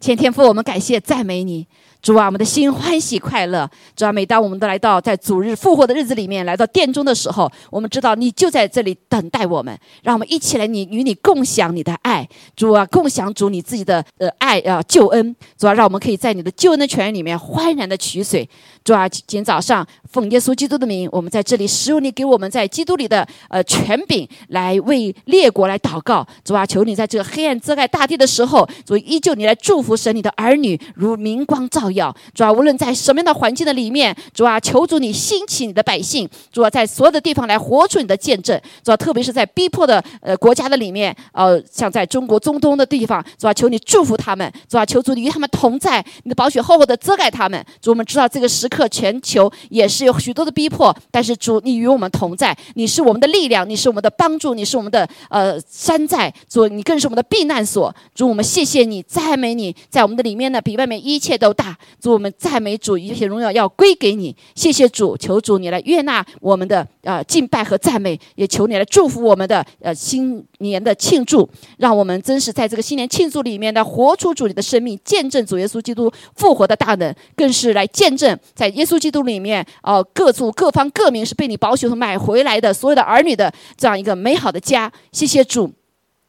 [0.00, 1.66] 前天父，我们感谢赞美你。
[2.02, 3.68] 主啊，我们的心欢喜快乐。
[3.94, 9.78] 主啊，每当我们都来到在主日复活的日子里面，来到殿中的时候，我们知道你就在这里等待我们。
[10.02, 12.26] 让我们一起来，你与你共享你的爱。
[12.56, 15.36] 主啊，共享主你自己的呃爱啊救恩。
[15.58, 18.48] 主啊，让我们可以在你的救恩的泉源里面欢然的取水。
[18.82, 26.26] 主啊，今天早上奉耶稣基督的名，我们在这里使用你给我们在基督里的呃权柄，来为列国来祷告。
[26.42, 31.89] 主啊，求你在这个黑暗遮盖大地的时候，主依旧你来祝福神你的儿女如明光照。
[31.92, 47.64] 要主啊，无论在什么样的环境的里面，主啊，求主你兴起你的百姓，主啊，在所有的地方来活出你的见证，主啊，特别是在逼迫的呃国家的里面，呃，像在中国中东的地方，主啊，求你祝福他们，主啊，求主你与他们同在，你的宝血厚厚的遮盖他们。
[47.80, 57.94] 主，我们知道这个时刻全球也是有许多的逼迫，但是主你与我们同在，你是我们的力量，你是我们的帮助，你是我们的呃山寨，主你更是我们的避难所。
[58.14, 61.76] 主，我们谢谢你，赞美你，在我们的里面呢，比外面一切都大。
[62.00, 64.34] 主，我们赞美主，一切荣耀要归给你。
[64.54, 84.92] 谢谢主，求主你来悦纳我们的呃敬拜和赞美，也求你来祝福我们的呃新年的庆祝，让我们真是在这个新年庆祝里面的活出主你的生命，见证主耶稣基督复活的大能，更是来见证在耶稣基督里面哦各族各方各民是被你保守和买回来的所有的儿女的这样一个美好的家。
[85.12, 85.72] 谢谢主。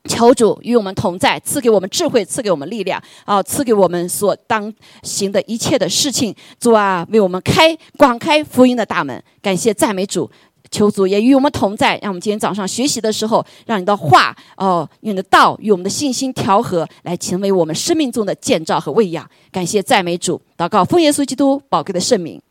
[0.05, 6.35] 求主与我们同在，赐给我们智慧，赐给我们力量，啊，赐给我们所当行的一切的事情。
[6.59, 9.23] 主啊，为我们开广开福音的大门。
[9.41, 10.29] 感谢赞美主，
[10.71, 11.99] 求主也与我们同在。
[12.01, 19.29] 让我们今天早上学习的时候，让你的话哦，用你的道与我们的信心调和，来成为我们生命中的建造和喂养。
[19.51, 22.41] 感谢赞美主，祷告奉耶稣基督宝贵的圣名，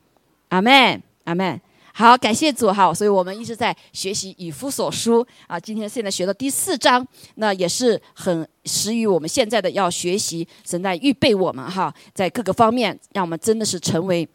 [0.51, 1.61] 阿门，阿门。
[1.93, 5.59] 好，感谢主哈，所以我们一直在学习以夫所书啊。
[5.59, 14.27] 今天现在学到第四章，那也是很适于我们现在的要学习，神在预备我们哈，在各个方面，让我们真的是成为，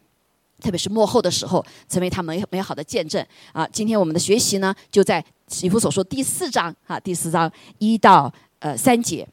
[0.61, 3.67] 特别是幕后的时候，成为他美美好的见证啊。
[3.71, 5.23] 今天我们的学习呢，就在
[5.61, 9.27] 以夫所说第四章哈，第四章一到呃三节。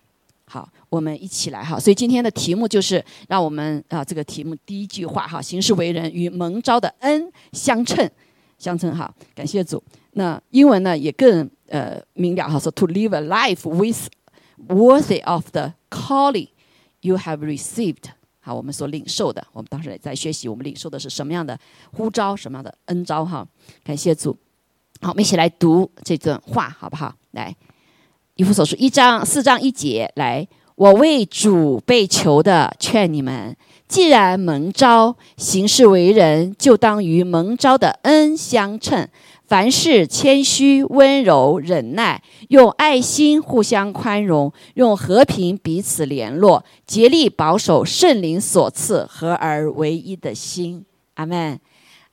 [0.52, 1.80] 好，我们一起来哈。
[1.80, 8.06] 所以今天的题目就是让我们啊，这个题目第一句话哈，行事为人与蒙召的恩相称，
[8.58, 9.10] 相称哈。
[9.34, 9.82] 感谢主。
[10.10, 14.08] 那英文呢也更呃明了哈，说 to live a life with
[14.68, 16.48] worthy of the calling
[17.00, 18.10] you have received。
[18.40, 21.58] 好，我们所领受的，我们当时在学习，我们领受的是什么样的
[21.94, 23.48] 呼召，什么样的恩召哈。
[23.82, 24.36] 感谢主。
[25.00, 27.14] 好，我们一起来读这段话好不好？
[27.30, 27.56] 来。
[28.42, 39.08] 以弗所书一章四章一节，来，我为主被囚的，劝你们，既然蒙召行事为人，就当与蒙召的恩相称。
[39.46, 50.84] 凡事谦虚、温柔、忍耐，用爱心互相宽容，用和平彼此联络，竭力保守圣灵所赐合而为一的心。
[51.14, 51.60] 阿门。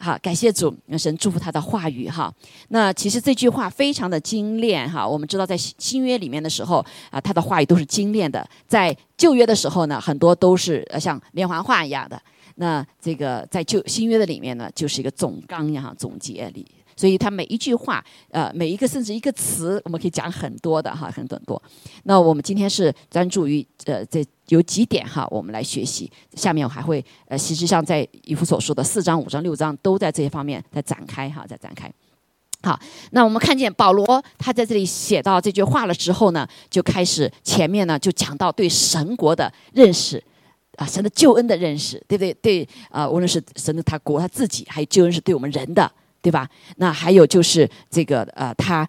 [0.01, 2.33] 好，感谢主，那神祝福他的话语哈。
[2.69, 5.05] 那其实这句话非常的精炼哈。
[5.05, 12.21] 我们知道在新约里面的时候啊，他的话语都是精炼的；在旧约的时候呢，很多都是呃像连环画一样的。
[12.55, 16.65] 那这个在旧新约的里面呢，就是一个总纲呀总结里。
[16.99, 21.63] 所以他每一句话，呃，每一个甚至一个词，我们可以讲很多的哈，很多很多。
[22.03, 26.11] 那我们今天是专注于呃，这有几点哈，我们来学习。
[26.35, 31.89] 下面我还会呃，实际上在以弗所说的四章、五章、六章都在这些方面在展开哈，在展开。
[32.63, 32.77] 好，
[33.11, 40.21] 那我们看见保罗他在这里写到这句话了之后呢，就开始前面呢就讲到对神国的认识
[40.75, 42.33] 啊，神的救恩的认识，对不对？
[42.41, 45.89] 对啊，无论是神的他国他自己，还有救恩是对我们人的。
[46.21, 46.49] 对吧？
[46.77, 48.87] 那还有就是这个呃，他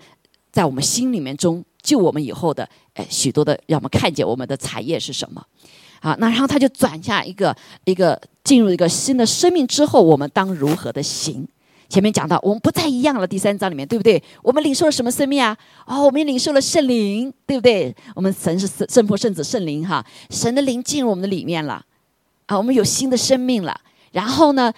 [0.50, 5.44] 在我们心里面中救我们以后的，呃，许多的让我们看见我们的产业是什么？
[6.00, 11.46] 好，那然后他就转下一个一个进入一个新的生命之后，我们当如何的行？
[11.88, 14.22] 前面讲到我们不再一样了，第三章里面对不对？
[14.42, 15.56] 我们领受了什么生命啊？
[15.86, 17.94] 哦，我们领受了圣灵，对不对？
[18.14, 21.84] 我们神是圣圣父、圣子、圣灵哈，神的灵进入我们的里面了，
[22.46, 23.80] 啊，我们有新的生命了。
[24.12, 24.72] 然后呢？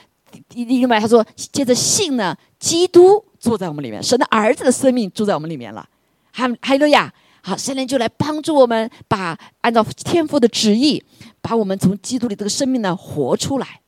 [0.55, 5.89] 另外，他说：“接着信呢，基督住在我们里面，神的儿子的生命住在我们里面了。
[6.31, 7.13] 还还有呀，
[7.43, 11.03] 好，圣灵就来帮助我们，把按照天父的旨意，
[11.41, 13.81] 把我们从基督里这个生命呢活出来。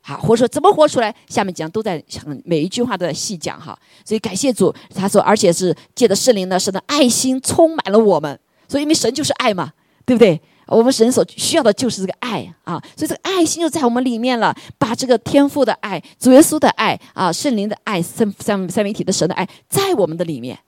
[0.00, 1.14] 好，活出怎么活出来？
[1.28, 2.02] 下面讲都在
[2.44, 3.78] 每一句话都在细讲哈。
[4.04, 8.38] 所以感谢主，他说，而且是借着圣灵呢，神的爱心充满了我们。
[8.68, 9.72] 所以因为神就是爱嘛，
[10.04, 14.54] 对不对？”我们神所需要的就是这个爱啊，所以这个爱心就在我们里面了。
[14.78, 20.58] 把这个天赋的爱、主耶稣的爱啊、圣灵的爱、三三三位一体的神的爱，在我们的里面。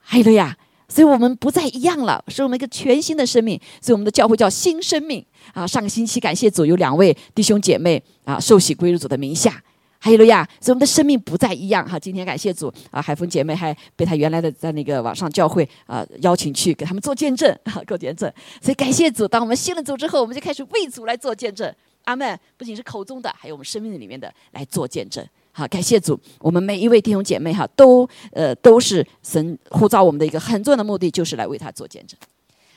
[0.00, 0.56] 还有呀，
[0.88, 3.60] 所以我们不再一样了，是我们一个全新的生命。
[3.80, 5.66] 所以我们的教会叫新生命啊。
[5.66, 9.62] 上个星期感谢主，有两位弟兄姐妹啊受洗归入主的名下。
[10.02, 11.98] 还有了呀，所以我们的生命不再一样哈。
[11.98, 17.54] 今天感谢主啊，海峰姐妹还被他原来的在那个网上教会啊邀请去给他们做见证，
[17.86, 18.32] 做见证。
[18.62, 21.70] 所以感谢主，当我们信了主之后，我们就开始为主来做见证。
[22.04, 22.40] 阿门。
[22.56, 25.22] 不仅是口中的，还有我们生命里面的来做见证。
[25.52, 32.18] 好，感谢主，我们每一位弟兄姐妹哈，都呃都是神呼召我们的一个很重要的目的，就是来为他做见证。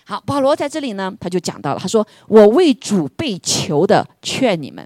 [0.03, 4.85] 好，保罗在这里呢，他就讲到了，他说：“我为主被囚的，劝你们。”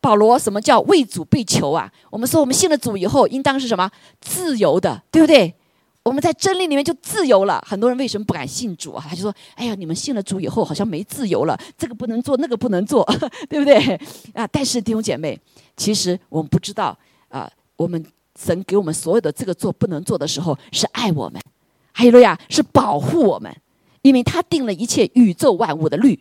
[0.00, 1.92] 保罗，什么叫为主被囚啊？
[2.10, 3.90] 我们说，我们信了主以后，应当是什么？
[4.20, 5.54] 自由的，对不对？
[6.02, 7.62] 我们在真理里面就自由了。
[7.68, 9.04] 很多人为什么不敢信主啊？
[9.06, 13.06] 他就说：“哎呀，你们信了主以后，好像没自由了，这个不能做，那个不能做，
[13.50, 13.76] 对不对？”
[14.32, 15.38] 啊，但是弟兄姐妹，
[15.76, 16.96] 其实我们不知道
[17.28, 18.02] 啊，我们
[18.42, 21.38] 神给我们所有的这个做不能做的时候，是爱我们，
[21.92, 23.54] 还有路亚，是保护我们，
[24.00, 26.18] 因为他定了一切宇宙万物的律，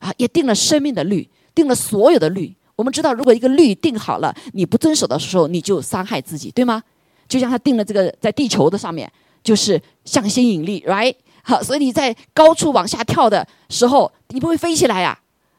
[0.00, 2.52] 啊，也定了生命的律，定了所有的律。
[2.76, 6.82] 我们知道，如果一个律定好了，你不遵守的时候，你就伤害自己，对吗？
[7.28, 9.10] 就像他定了这个在地球的上面，
[9.42, 11.14] 就是向心引力，right？
[11.42, 15.18] 好，所以你在高处往下跳的时候，你不会飞起来呀，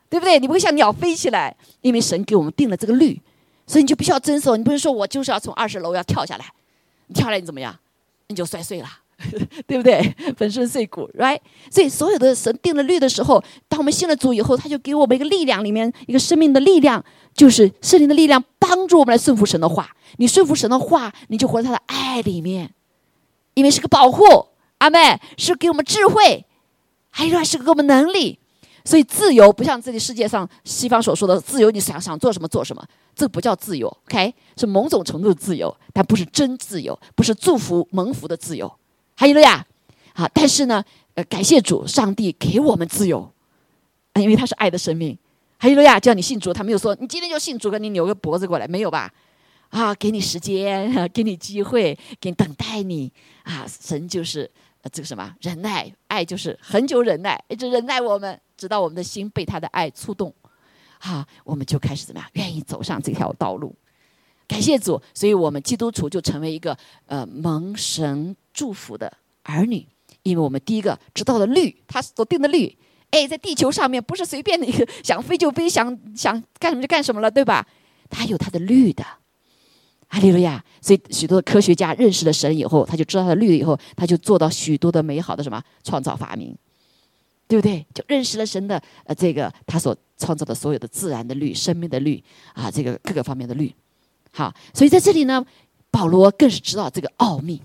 [0.10, 0.40] 对不对？
[0.40, 3.20] 你不会像鸟飞起来，因为神给我们定了这个律，
[3.66, 4.58] 所以你就必须要遵守。
[4.58, 6.46] 你不是说我就是要从二十楼要跳下来，
[7.08, 7.76] 你跳下来你怎么样？
[8.28, 8.88] 你就摔碎了。
[9.68, 10.02] 对不对？
[10.38, 11.40] 粉身碎骨，right？
[11.72, 17.04] 所以所有的神定了律的时候，当我们信了主以后，他就给我们一个力量，里面一个生命的力量，
[17.34, 19.96] 就是圣灵的力量，帮助我们来顺服神的话。
[20.18, 22.74] 你顺服神的话，你就活在他的爱里面，
[23.54, 24.24] 因为是个保护。
[24.80, 26.46] 阿妹是给我们智慧，
[27.10, 28.38] 还有是给我们能力。
[28.84, 32.86] 所以自由不像这个世界上西方所说的自由，你想想做什么做什么，
[33.16, 33.88] 这不叫自由。
[34.06, 38.72] OK，是某种程度的自由，但不是真自由，不是祝福蒙福的自由。
[39.16, 39.66] 哈利路亚，
[40.14, 40.84] 好，但是呢，
[41.14, 43.32] 呃，感谢主，上帝给我们自由，
[44.16, 45.18] 因为他是爱的生命。
[45.58, 49.12] 哈利路亚，叫你信主，他没有说你今天就信主，给你扭个脖子过来，没有吧？
[49.70, 53.12] 啊，给你时间， 给你机会，给你等待你。
[53.44, 54.50] 啊，神就是
[54.92, 55.34] 这个什么？
[55.42, 60.34] 忍耐，爱就是很久忍耐，一直忍耐我们，直到我们的心被他的爱触动，
[61.00, 63.74] 好，我们就开始怎么样，愿意走上这条道路。
[64.48, 66.78] 感谢主，所以我们基督徒就成为一个
[67.08, 69.12] 呃蒙神祝福的
[69.44, 69.86] 儿女，
[70.24, 72.76] 因为我们第一个知道了律，他所定的律，
[73.12, 77.68] 哎，在地球上面不是随便的一个想飞就飞，想想干什么就干什么了，对吧？
[78.10, 79.04] 他有他的律的，
[80.08, 80.64] 哈利路亚！
[80.80, 86.56] 所以许多的科学家认识了神以后，他就知道他的律以后，他就做到许多的美好的什么创造发明，
[87.48, 87.86] 对不对？
[87.94, 92.24] 就认识了神的呃这个他所创造的所有的自然的律、生命的律
[92.54, 93.74] 啊，这个各个方面的律。
[94.32, 95.44] 好，所以在这里呢，
[95.90, 97.62] 保罗更是知道这个奥秘，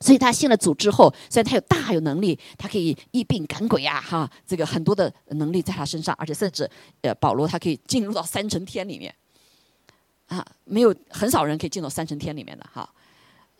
[0.00, 6.70] 所以他信了主之后，虽然他有大有能力，他可以一病赶鬼呀，哈，这个很多的能力在他身上，而且甚至
[7.02, 9.12] 呃，保罗他可以进入到三层天里面，
[10.28, 12.88] 啊，没有很少人可以进到三层天里面的哈，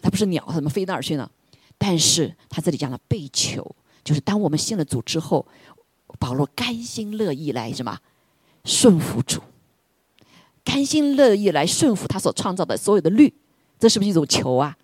[0.00, 1.28] 他不是鸟，他怎么飞那儿去呢？
[1.76, 3.74] 但是他这里讲了被囚，
[4.04, 5.46] 就是当我们信了主之后，
[6.18, 7.98] 保罗甘心乐意来什么
[8.64, 9.40] 顺服主。
[10.64, 13.32] 甘心乐意来顺服他所创造的所有的律，
[13.78, 14.76] 这是不是一种求啊？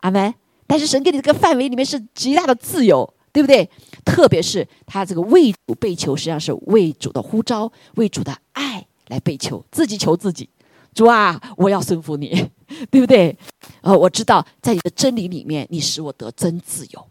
[0.00, 0.34] 阿门。
[0.68, 3.68] 但是神给你这个范围里面是极大的自由，对不对？
[4.04, 10.48] 特别是他这个为主被求，实际上是为主的呼召、为主的爱来被求，自己求自己。
[10.94, 12.48] 主啊，我要顺服你，
[12.90, 13.36] 对不对？
[13.80, 17.06] 呃，我知道在你的真理里面，你使我得真自由，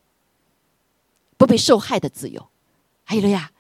[1.36, 2.48] 不被受害的自由。
[3.04, 3.52] 还有了呀，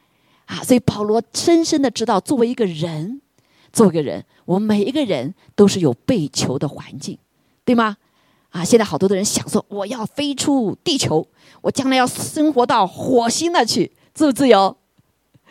[0.46, 3.22] 啊，所以保罗深深的知道，作为一个人。
[3.74, 7.20] 做个人，我们每一个人都是有被求的环境，
[7.63, 7.98] 对吗？
[8.50, 11.27] 啊，现在好多的人想说，我要飞出地球，
[11.62, 14.75] 我将来要生活到火星那去，自不自由？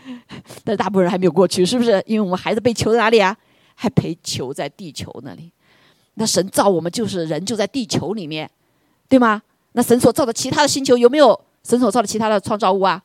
[0.64, 2.02] 但是大部分人还没有过去，是不是？
[2.06, 3.36] 因为我们孩子被囚在哪里啊？
[3.74, 5.52] 还陪囚在地球那里。
[6.14, 8.50] 那神造我们就是人就在地球里面，
[9.08, 9.42] 对吗？
[9.72, 13.02] 那神所造的其他的星球有没有神所造的其他的创造物啊？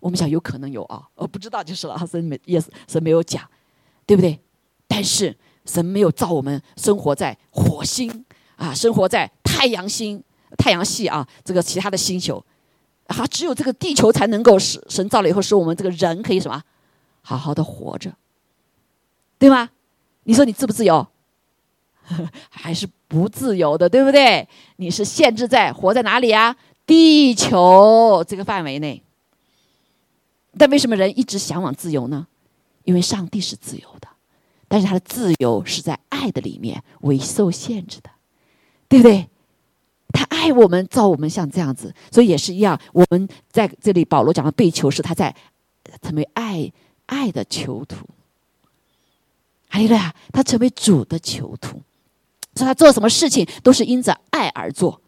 [0.00, 1.98] 我们想有可能有啊，我不知道就是了。
[2.10, 3.42] 神没也是神没有讲，
[4.06, 4.40] 对不对？
[4.86, 8.24] 但是神没有造我们生活在火星
[8.56, 10.22] 啊，生活在太阳星、
[10.58, 12.44] 太阳系啊，这个其他的星球，
[13.06, 16.62] 啊，只有这个地球才能够使神造了以后，使我们这个人可以什么，
[17.22, 18.12] 好好的活着，
[19.38, 19.70] 对吗？
[20.24, 21.06] 你说你自不自由？
[22.48, 24.48] 还是不自由的，对不对？
[24.76, 26.56] 你是限制在活在哪里啊？
[26.86, 29.02] 地球这个范围内。
[30.56, 32.26] 但为什么人一直向往自由呢？
[32.84, 34.08] 因为上帝是自由的。
[34.68, 38.10] 但是他的自由是在爱的里面为受限制的，
[38.88, 39.28] 对不对？
[40.12, 42.80] 他爱我们，造我们像这样子，所以也是一样。
[42.92, 45.34] 我们在这里，保罗讲的被囚是他在
[46.00, 46.72] 成为爱
[47.06, 48.06] 爱的囚徒。
[49.68, 51.82] 还有呀，他成为主的囚徒，
[52.54, 55.02] 说他做什么事情都是因着爱而做。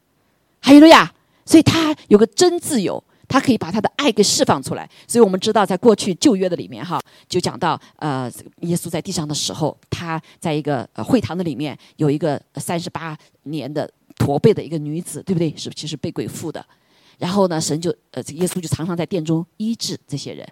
[0.61, 1.15] 还有呀，
[1.47, 3.03] 所以他有个真自由。
[3.29, 8.33] 他可以把他的爱给释放出来，所以我们知道，在过去旧约的里面，哈，就讲到，呃，
[8.63, 15.55] 耶稣在地上的时候，他在一个会堂的里面有一个三十八年的驼背的一个女子，对不对？
[15.57, 16.65] 是其实被鬼附的。
[17.19, 20.49] 然后呢，神就，呃，耶稣就常常在殿中医治这些人。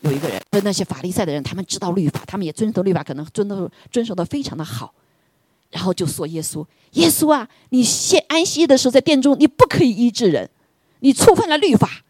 [0.00, 4.92] 有一个人，跟那些法利赛的人，他们知道律法，他们也遵守律法，可能遵守遵守的非常的好。
[5.70, 10.50] 然后就说耶稣，耶稣啊，你现安息的时候在殿中，你不可以医治人。
[11.04, 12.02] 你触犯了律法，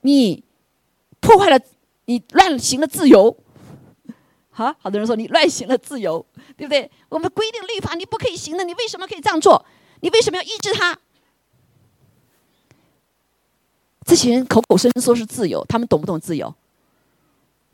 [0.00, 0.42] 你
[1.20, 1.60] 破坏了，
[2.06, 3.36] 你乱行了自由。
[4.50, 6.26] 好，好多人说你乱行了自由，
[6.56, 6.90] 对不对？
[7.08, 9.64] 我们规定律法你不可以行的，你为什么可以这样做？
[10.00, 10.98] 你为什么要抑制他？
[14.04, 16.52] 这些人口口声声说是自由，他们懂不懂自由？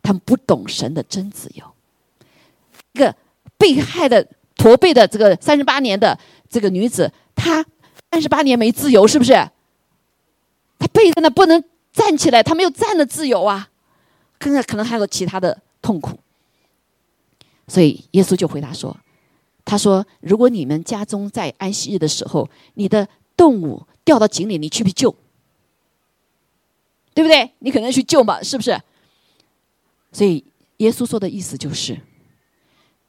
[0.03, 1.65] 他们不懂神的真自由。
[2.93, 3.17] 一个
[3.57, 6.19] 被害的驼背的这个三十八年的
[6.51, 7.65] 这个女子，她
[8.11, 9.33] 三十八年没自由，是不是？
[10.97, 11.63] 他背在那不能
[11.93, 13.69] 站起来，他没有站的自由啊，
[14.39, 16.19] 可能可能还有其他的痛苦。
[17.69, 18.97] 所以耶稣就回答说
[19.65, 25.15] ：“他说，如果你们家中在安息日的时候，你的动物掉到井里，你去不去救？
[27.13, 27.51] 对不对？
[27.59, 28.81] 你可能去救嘛，是不是？
[30.13, 30.45] 所以
[30.79, 32.01] 耶稣说的意思就是，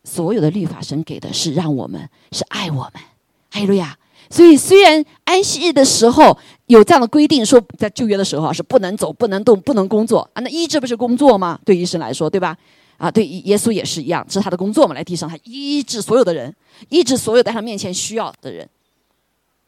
[0.03, 3.03] 所有的律法神给的是让我们是爱我们，
[3.51, 3.97] 哈利路亚。”
[4.29, 11.59] 所以，虽然安息日的时候有这样的规定，说在旧约的时候啊是不能走、不能动、不能工作啊，那医治不是工作吗？
[11.63, 12.57] 对医生来说，对吧？
[12.97, 16.53] 啊，对耶稣也是一样，这是他的工作嘛，来地上他医治所有的人，
[16.89, 18.67] 医治所有在他面前需要的人，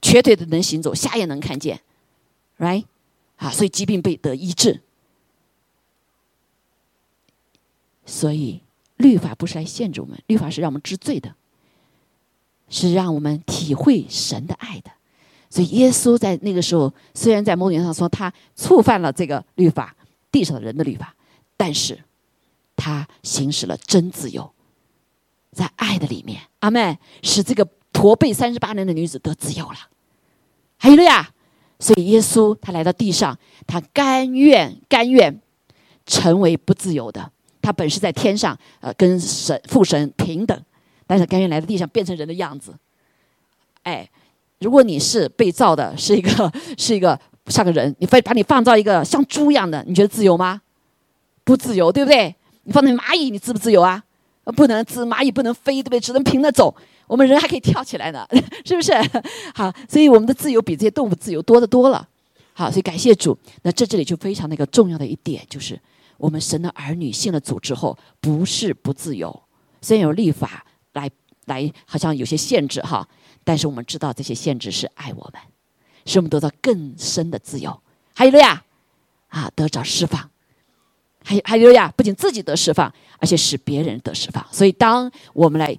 [0.02, 1.80] 瘸腿的能行走，瞎眼能看见
[2.58, 2.86] ，right？
[3.38, 4.82] 啊，所以疾病被得医治。
[8.06, 8.62] 所以
[8.98, 11.36] 律法不是来限制我们，律法是让我们知罪的。
[12.70, 14.92] 是让我们体会神的爱的，
[15.50, 19.96] 所以耶稣在那个时候，虽然在某种意义上说他触犯了这个律法，
[20.32, 21.16] 地上的人的律法，
[21.58, 22.00] 但是
[22.76, 24.52] 他行使了真自由，
[25.52, 29.78] 在爱的里面，阿妹使这个驼背三十八年的女子得自由了，
[30.78, 31.32] 还有了呀，
[31.80, 35.42] 所以耶稣他来到地上，他甘愿甘愿
[36.06, 40.64] 成为不自由的，他本是在天上，呃，跟神父神平等。
[41.10, 42.72] 但是甘愿来到地上变成人的样子，
[43.82, 44.08] 哎，
[44.60, 50.62] 如果你是被造的，是一个是一个像个人，你非把你放到一个像猪一样的，你觉得自由吗？
[51.44, 52.36] 不自由，对不对？
[52.62, 54.04] 你放在蚂蚁，你自不自由啊？
[54.56, 56.00] 不能自蚂蚁不能飞，对不对？
[56.00, 56.76] 只能平着走。
[57.08, 58.24] 我们人还可以跳起来呢，
[58.64, 58.94] 是不是？
[59.56, 62.08] 好，所以我们的自由比这些动物自由多的多了。
[62.54, 63.36] 好，所以感谢主。
[63.64, 65.80] 那这这里就非常的一个重要的一点，就是
[66.18, 69.42] 我们神的儿女信了主之后，不是不自由，
[69.82, 70.64] 虽然有立法。
[70.94, 71.10] 来
[71.46, 73.08] 来，好像有些限制哈，
[73.44, 75.42] 但是我们知道这些限制是爱我们，
[76.06, 77.80] 使我们得到更深的自由。
[78.16, 78.64] 还有了呀，
[79.30, 80.30] 啊，得着释放，
[81.24, 84.46] 还有还有呀，不仅自己得释放，而且使别人得释放。
[84.52, 85.78] 所以，当我们来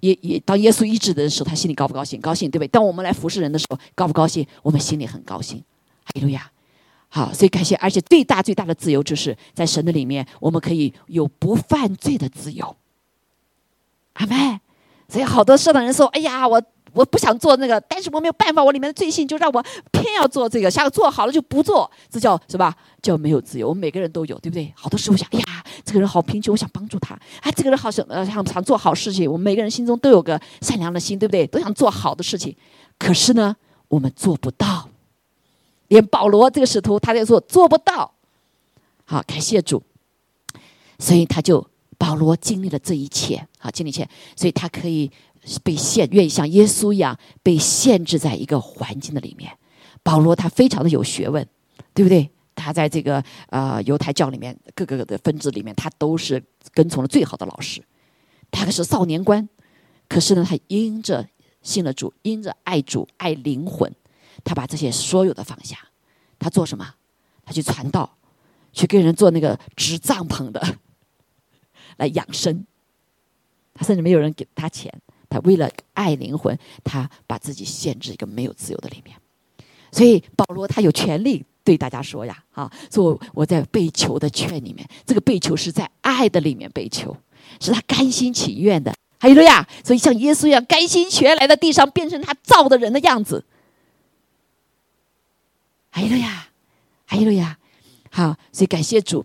[0.00, 2.20] 也也当耶稣医治的时候，他心里高不高兴？
[2.20, 2.68] 高兴，对不对？
[2.68, 4.46] 当我们来服侍人的时候，高不高兴？
[4.62, 5.62] 我们心里很高兴。
[6.04, 6.50] 还有路亚！
[7.08, 12.76] 好，所以感谢，而且最大最大的自由，就是在神的里面，我们可以有不犯罪的自由。
[14.14, 14.60] 阿妹，
[15.08, 22.74] 所以好多社长人说：“哎呀，我我不想做那个，但是我没有办法，我里面的罪性就让我偏要做这个，下个做好了就不做，这叫是吧？
[23.02, 23.68] 叫没有自由。
[23.68, 24.72] 我们每个人都有，对不对？
[24.76, 27.18] 好多时候想，哎呀，这个人好贫穷，我想帮助他。
[27.40, 29.30] 哎，这个人好想呃想想做好事情。
[29.30, 31.44] 我们每个人心中都有个善良的心，对不对？
[31.48, 32.56] 都想做好的事情。
[32.96, 33.56] 可是呢，
[33.88, 34.88] 我们做不到。
[35.88, 38.14] 连保罗这个使徒，他在说做不到。
[39.04, 39.82] 好，感谢主。
[41.00, 41.66] 所以他就。”
[41.98, 45.10] 保罗经历了这一切，好经历一切，所以他可以
[45.62, 49.50] 被限，愿意像耶稣一样被限制在一个环境的里面。
[50.02, 51.46] 保罗他非常的有学问，
[51.94, 52.30] 对不对？
[52.54, 57.82] 他在这个呃犹太教里面各个的分支里面，他都是跟从了最好的老师。
[58.50, 59.48] 他可是少年官，
[60.08, 61.26] 可是呢，他因着
[61.62, 63.92] 信了主，因着爱主爱灵魂，
[64.44, 65.76] 他把这些所有的放下。
[66.38, 66.86] 他做什么？
[67.44, 68.16] 他去传道，
[68.72, 70.62] 去跟人做那个支帐篷的。
[71.96, 72.64] 来养生，
[73.74, 74.92] 他甚至没有人给他钱，
[75.28, 79.16] 他为了爱灵魂，他把自己限制一个没有自由的里面。
[79.90, 87.16] 所以保罗他有权利对大家说呀，啊，说我在被求的圈里面，这个被求是在爱的里面被求，
[87.60, 88.92] 是他甘心情愿的。
[89.18, 93.44] 还有了呀，所以像耶稣一样甘心全来到地上，变成他造的人的样子。
[95.90, 96.48] 还有了呀，
[97.06, 97.56] 还有了呀，
[98.10, 99.24] 好，所以感谢主。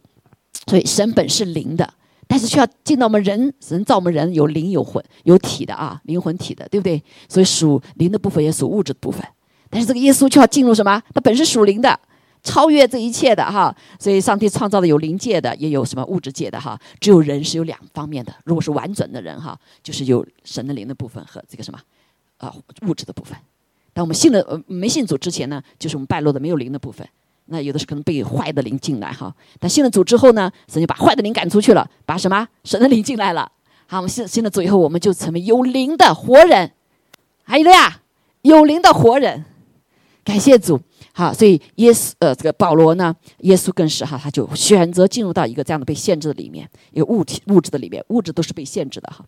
[0.68, 1.96] 所以神本是灵的，
[2.32, 7.04] 但是需要进到我们人，神造我们人有灵有魂有体的啊，灵魂体的，对不对？
[7.28, 9.26] 所以属灵的部分也属物质的部分。
[9.68, 11.02] 但是这个耶稣就要进入什么？
[11.12, 12.00] 他本是属灵的。
[12.42, 16.80] 超越这一切的哈，所以上帝创造的有灵界的，也有什么物质界的哈。
[17.02, 18.34] 只有人是有两方面的。
[18.46, 21.78] 如果是完整的人哈，就是有神的灵的部分和这个什么
[22.38, 22.56] 啊
[22.88, 23.38] 物质的部分。
[23.92, 27.06] 当我们信了呃没信主之前呢，就是我们败落的没有灵的部分。
[27.50, 29.34] 那有的是可能被坏的灵进来哈。
[29.60, 33.52] 但信了主之后呢，神就把坏的灵赶出去了，把什么神的灵进来了。
[33.88, 36.72] 好，我们信信了主以后，我们就成为有灵的活人。
[37.44, 38.02] 还有了呀，
[38.44, 39.44] 有灵的活人，
[40.24, 40.80] 感谢主。
[41.12, 49.26] 好，所以耶稣呃，这个保罗呢，耶稣更是哈，他就选择进入到一个这样的被限制的里面，一个物体物质的里面，物质都是被限制的哈。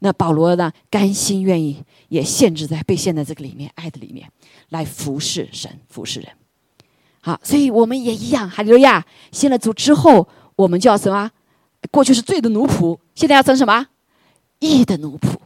[0.00, 4.28] 那保罗呢，甘心愿意也限制在被限在这个里面，爱的里面
[4.70, 6.28] 来服侍神，服侍人。
[7.24, 9.06] 好，所以我们也一样，哈利路亚！
[9.30, 11.30] 信了主之后，我们叫什么？
[11.92, 13.86] 过去是罪的奴仆，现在要成什么？
[14.58, 15.36] 义的奴仆。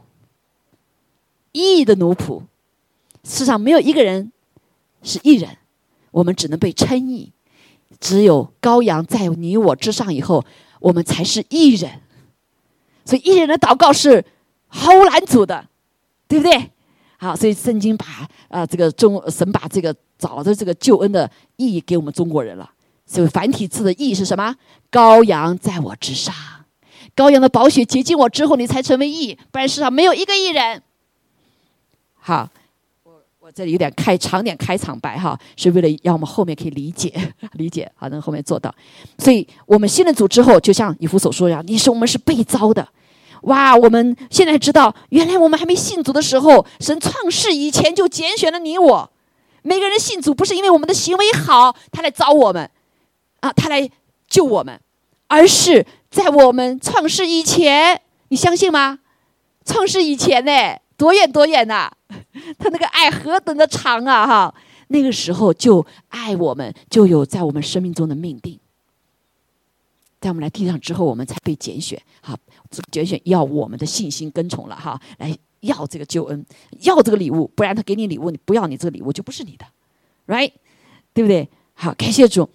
[1.51, 2.41] 义的奴仆，
[3.23, 4.31] 世上没有一个人
[5.03, 5.55] 是义人。
[6.09, 7.31] 我们只能被称义，
[7.99, 10.43] 只有羔羊在你我之上以后，
[10.79, 12.01] 我们才是义人。
[13.05, 14.25] 所以义人的祷告是
[14.67, 15.67] 毫无拦阻的，
[16.27, 16.71] 对不对？
[17.17, 18.05] 好，所以圣经把
[18.47, 22.69] 啊这个中神把这个早的这个救恩的意义给我们中国人了。
[23.05, 24.55] 所以繁体字的意义是什么？
[24.91, 26.33] 羔羊在我之上，
[27.15, 30.81] 羔羊的宝血洁净我之后，你才成为义，不然世上没有一个义人。
[32.19, 32.49] 好。
[33.03, 37.13] 我我这里有点开长点开场白哈，是为了让我们后面可以理解
[37.53, 38.73] 理解，好能后面做到。
[39.19, 42.85] 所以我们信了主之后，就像以弗所说一样，你是我们是被造的。
[43.43, 49.09] 哇，我们现在知道，原来我们还没信主的时候，神创世以前就拣选了你我。
[49.67, 52.71] 每个人信主不是因为我们的行为好，他来找我们
[53.41, 53.89] 啊，他来
[54.29, 54.79] 救我们，
[55.27, 58.99] 而是在我们创世以前，你相信吗？
[59.65, 60.51] 创世以前呢？
[60.95, 61.91] 多远多远呐！
[62.57, 64.25] 他那个爱何等的长啊！
[64.25, 64.55] 哈，
[64.87, 68.57] 那个时候就爱我们，就有在我们生命中的命定。
[70.19, 72.01] 在我们来地上之后，我们才被拣选。
[72.21, 72.35] 好，
[72.89, 76.45] 拣选要我们的信心跟从了哈，来要这个救恩，
[76.81, 79.65] 要这个礼物，不然他给你礼物，你不要你这个礼物就不是你的
[80.27, 80.51] ，right？
[81.13, 81.49] 对不对？
[81.73, 82.49] 好，感谢主。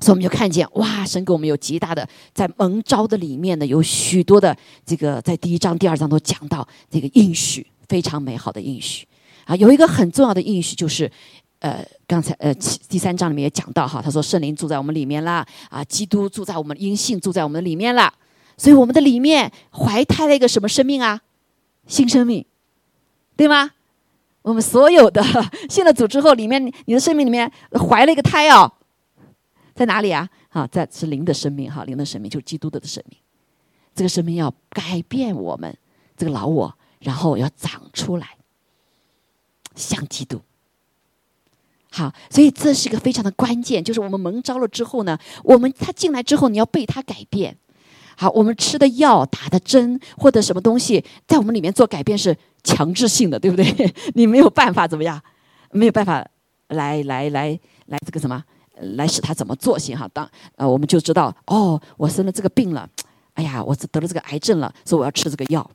[0.00, 7.66] 所以我们就看见，哇，神给我们有极大的在蒙召的里面呢，有许多的这个在第一章、第二章都讲到这个应许。
[7.88, 9.06] 非常美好的应许
[9.44, 11.10] 啊，有一个很重要的应许就是，
[11.58, 12.54] 呃，刚才呃
[12.88, 18.10] 第三章里面也讲到哈，他说圣灵住在我们里面啦，啊，基督住在我们阴性住在我们的里面了，
[18.56, 21.20] 所以我们的里面怀胎了一个什么生命啊？
[21.92, 22.42] 新生命，
[23.36, 23.72] 对吗？
[24.40, 25.22] 我们所有的
[25.68, 28.72] 信了主之后，里面你的生命里面怀了一个胎哦，
[29.74, 30.26] 在哪里啊？
[30.48, 33.18] 啊，在是灵的生命哈，灵的生命就是基督的生命，
[33.94, 35.76] 这个生命要改变我们
[36.16, 36.74] 这个老我。
[37.00, 38.36] 然后要长出来，
[39.74, 40.40] 像基督。
[41.90, 47.58] 好，所以这是一个非常的关键，就是我们蒙召了之后呢，我们他进来之后，你要被他改变。
[48.22, 53.92] 好，我们吃的药、打的针或者什么东西，在我们里面做改变是强制性的，对不对？
[54.14, 55.20] 你没有办法怎么样？
[55.72, 56.24] 没有办法
[56.68, 58.40] 来来来来这个什么
[58.78, 60.08] 来使他怎么做行哈？
[60.12, 62.88] 当呃，我们就知道哦，我生了这个病了，
[63.34, 65.68] 哎呀，我得了这个癌症了，所以我要吃这个药。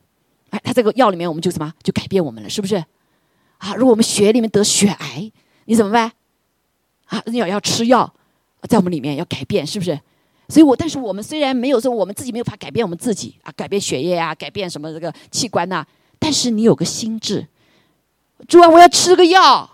[0.51, 2.77] 哎，他这个药里面，我们就什么就改变我们了，是不是？
[3.57, 5.29] 啊，如果我们血里面得血癌，
[5.65, 6.13] 你怎么办？
[7.07, 8.13] 啊，你要要吃药，
[8.69, 9.99] 在我们里面要改变，是不是？
[10.49, 15.85] 所以我，但是我们虽然没有说我们自己没有法改变我们自己啊，改变血液啊，改变什么这个器官呐，
[16.17, 17.45] 但是你有个心智，
[18.47, 19.69] 主啊，我要吃个药，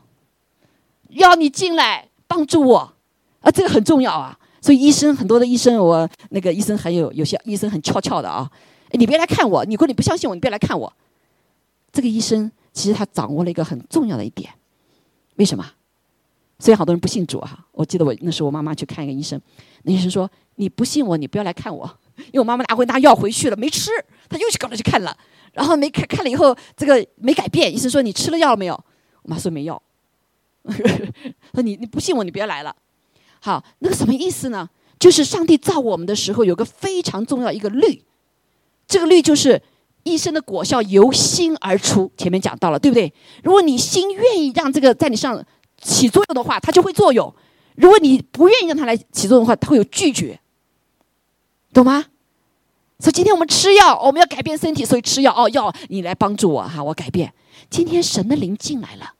[1.09, 2.93] 要你进来帮助我
[3.41, 4.38] 啊，这个很重要啊。
[4.62, 8.49] 所以医生很多的医生，我那个医生还有有些医生很悄悄的啊。
[8.93, 10.91] 你别来看我，你如果你不相信我，你别来看我。
[11.91, 14.49] 这个医生其实他掌握了一个很重要的一点，
[15.36, 15.63] 为什么？
[16.59, 19.39] 所以好多人不信主哈，我记得我那时候我妈妈去看一个医生，
[19.83, 21.85] 那医生说你不信我，你不要来看我，
[22.17, 23.91] 因为我妈妈拿回拿药回去了没吃，
[24.29, 25.17] 她又去搞了去看了，
[25.53, 28.73] 然后没看看了以后这个没改变，医生说你吃了药了没有？
[29.23, 29.81] 我妈说没药，
[31.53, 32.75] 说你你不信我，你不要来了。
[33.39, 34.69] 好，那个什么意思呢？
[34.99, 38.03] 就是上帝造我们的时候有个非常重要一个律。
[38.87, 39.61] 这个律就是
[40.03, 43.11] 一生的果效由心而出，前面讲到了，对不对？
[43.43, 45.43] 如果你心愿意让这个在你上
[45.81, 47.33] 起作用的话，它就会作用；
[47.75, 50.39] 如果你不愿意让它来起作用的话，它会有拒绝，
[51.73, 52.05] 懂吗？
[52.99, 57.33] 所以今天我们吃药，我们要改变身体，所以吃药哦，药你来帮助我哈，我改变。
[57.69, 59.12] 今天神的灵进来了，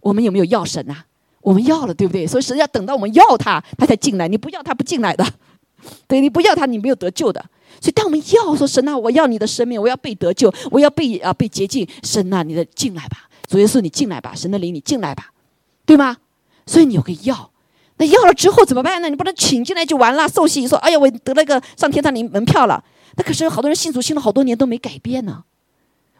[0.00, 1.04] 我们有没有要神呐？
[1.40, 2.26] 我们要了，对不对？
[2.26, 4.26] 所以神要等到我们要他，他才进来。
[4.26, 5.24] 你不要他不进来的，
[6.08, 7.40] 对你不要他，你没有得救的。
[7.80, 15.32] 所以当我们要说神呐，我要你的生命，我要被得救，我要被啊被洁净，神呐，你的进来吧，主耶稣你进来吧，神的灵你进来吧，
[15.86, 16.16] 对吗？
[16.66, 17.50] 所以你有个要。
[17.98, 19.08] 那要了之后怎么办呢？
[19.08, 22.82] 你不能请进来就完了，受洗说：“哎呀，我得了个上天堂的门票了。”
[23.16, 25.44] 那可是好多人信主信了好多年都没改变呢，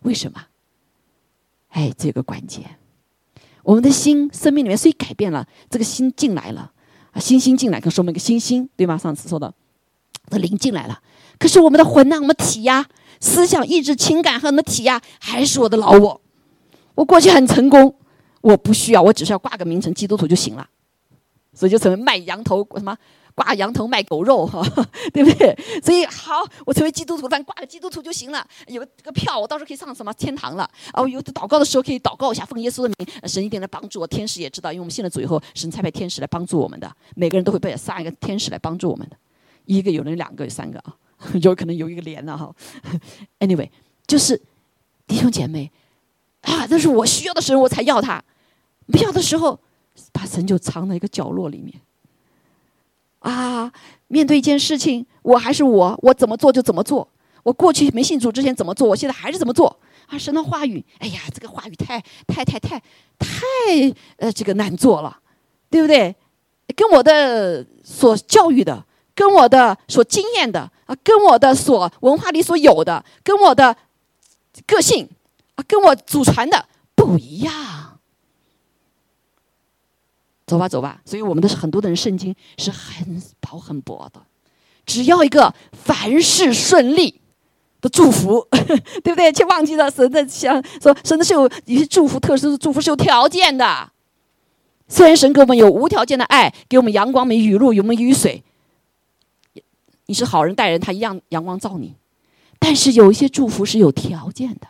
[0.03, 0.47] 为什么？
[1.71, 2.79] 哎，这个关键，
[3.63, 6.73] 我们的心生命里面虽改变了，这个心进来了
[7.13, 8.99] 啊，心心进来，可说明一个心心，对吗？
[8.99, 9.55] 上次说的，
[10.31, 11.01] 这灵进来了，
[11.39, 12.17] 可是我们的魂呢？
[12.17, 12.87] 我们体呀，
[13.21, 16.21] 思想、意志、情感和我们的体呀，还是我的老我。
[16.97, 17.95] 我过去很成功，
[18.41, 20.69] 我不需要，我只是要挂个名称，基督徒就行了。
[21.59, 22.97] 所以就成为卖羊头什么
[23.35, 24.63] 挂羊头卖狗肉哈，
[25.13, 25.57] 对不对？
[25.83, 30.71] 所以好，我成为基督徒，但挂个基督徒就行了，有个票，我到时候可以上什么天堂了。
[30.93, 34.07] 哦，有祷告的时候可以祷告一下，奉耶稣的名，神一定来帮助我。
[34.07, 36.89] 天使也知道，因为我们信了主以后，神才派天使来帮助我们的。
[37.17, 39.17] 每个人都会被杀一个天使来帮助我们的，
[39.65, 40.95] 一个有人两个有三个啊，
[41.43, 42.55] 有可能有一个连了哈。
[43.41, 43.69] Anyway，
[44.07, 44.41] 就是
[45.09, 45.71] 弟兄姐妹
[46.43, 48.23] 啊，这是我需要的时候我才要他，
[48.87, 49.61] 不要的时候。
[50.13, 51.81] 把神就藏在一个角落里面，
[53.21, 53.73] 啊！
[54.09, 57.07] 面对一件事情，我还是我，我怎么做就怎么做。
[57.43, 59.79] 我过去没信主之前怎么做，我现在还是怎么做。
[60.07, 60.17] 啊！
[60.17, 62.79] 神的话语，哎呀，这个话语太太太太
[63.19, 65.19] 太呃，这个难做了，
[65.69, 66.17] 对不对？
[66.75, 68.83] 跟我的所教育的，
[69.15, 73.77] 跟我的所经验的啊，跟我的所文化里所有的，跟我的
[74.67, 75.07] 个性
[75.57, 77.53] 啊，跟我祖传的不一样。
[80.49, 81.01] 走吧，走吧。
[81.05, 84.21] 所以我们的很多的人圣经是很薄很薄的，
[84.87, 87.21] 只要一个凡事顺利
[87.83, 88.45] 的祝福，
[89.05, 89.31] 对不对？
[89.31, 93.93] 却忘记了神的想说，神的是有一些祝福，特殊的祝福是有条件的。
[94.89, 98.43] 虽然神给我们有无条件的爱，给我们阳光、没雨露、有没雨水，
[100.07, 101.95] 你是好人待人，他一样阳光照你。
[102.59, 104.67] 但是有一些祝福是有条件的。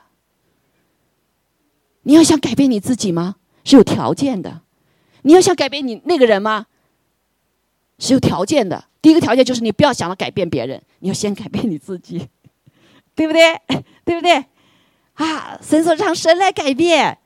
[2.03, 3.37] 你要想改变你自己吗？
[3.65, 4.63] 是有条件的。
[5.23, 6.67] 你要想改变你那个人吗？
[7.99, 8.85] 是有条件的。
[9.03, 12.29] 第一个条件就是你不要想着改变别人，你要先改变你自己，
[13.15, 13.61] 对不对？
[14.05, 14.45] 对不对？
[15.15, 17.19] 啊，神说让神来改变。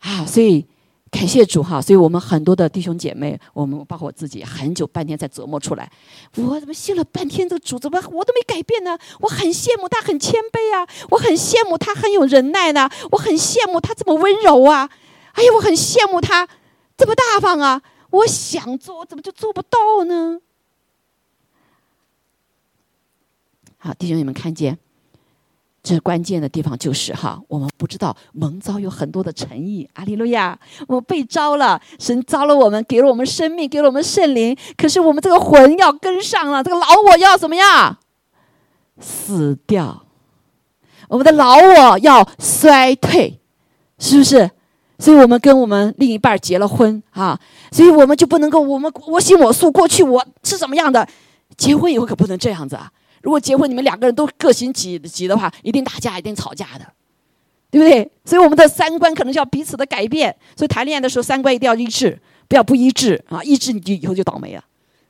[0.00, 0.66] 啊，所以
[1.10, 1.80] 感谢主哈。
[1.80, 5.88] 所以我们很多的弟兄姐妹，我们包括我自己，很久半天才琢磨出来。
[6.36, 8.98] 我怎么信了半天这个主，怎么我都没改变呢？
[9.20, 14.90] 我很羡慕他很谦卑啊，我很羡慕他很有忍耐呢，我很羡慕他这么温柔啊。
[15.32, 16.48] 哎呀，我很羡慕他
[16.96, 17.82] 这么大方啊！
[18.10, 20.40] 我想做，怎么就做不到呢？
[23.76, 24.78] 好，弟兄你们看见，
[25.82, 29.88] 这关键的地方就是哈，我们不知道蒙召有很多的诚意。
[29.92, 34.56] 阿利路亚，我们被招了，神招了我们，给了我们生命，给了我们圣灵。
[34.76, 37.98] 可是我们这个魂要跟上了，这个老我要怎么样？
[39.00, 40.06] 死掉，
[41.08, 43.38] 我们的老我要衰退，
[43.98, 44.50] 是不是？
[44.98, 47.38] 所以我们跟我们另一半结了婚啊，
[47.70, 49.70] 所以我们就不能够我们我行我素。
[49.70, 51.08] 过去我是怎么样的，
[51.56, 52.90] 结婚以后可不能这样子啊！
[53.22, 56.84] 如果结婚你们两个人都各行己己的话，一定打架，一定吵架的，
[57.70, 58.10] 对不对？
[58.24, 60.34] 所以我们的三观可能就要彼此的改变。
[60.56, 63.40] 所以谈恋爱的时候三观一定要一致，不要不一致啊！
[63.44, 64.64] 一致你就以后就倒霉了，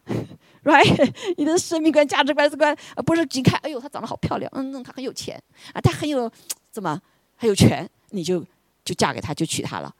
[0.64, 1.12] right？
[1.38, 6.30] 你的生命观、价值观、观不是仅看，哎呦，她长得好漂亮，嗯，她很有钱啊，她很有
[6.70, 7.00] 怎么
[7.36, 8.44] 很有权，你就。
[8.88, 9.94] 就嫁给他，就娶她了，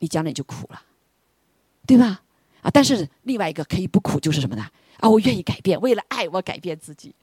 [0.00, 0.82] 你将来就苦了，
[1.86, 2.20] 对吧？
[2.60, 4.68] 啊，但是另外一个可以不苦，就是什么呢？
[4.98, 7.14] 啊，我愿意改变，为了爱我改变自己，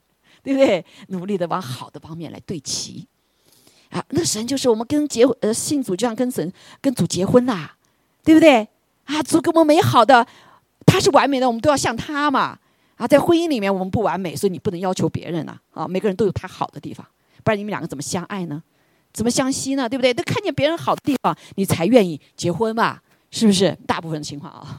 [0.42, 0.84] 对不对？
[1.08, 3.06] 努力的往好的方面来对齐。
[3.90, 7.76] 啊，那神就是我们跟结呃信主，就像跟神跟主结婚啦，
[8.24, 8.66] 对不对？
[9.04, 10.26] 啊，主给我们美好的，
[10.84, 12.58] 他是完美的，我们都要像他嘛。
[12.96, 15.56] 啊，在婚姻里面我们不完美，所以你不能要求别人呐。
[15.72, 17.06] 啊，每个人都有他好的地方，
[17.44, 18.62] 不然你们两个怎么相爱呢？
[19.14, 19.88] 怎么相惜呢？
[19.88, 20.12] 对不对？
[20.12, 23.00] 都看见别人好的地方，你才愿意结婚嘛？
[23.30, 23.74] 是不是？
[23.86, 24.76] 大部分情况啊。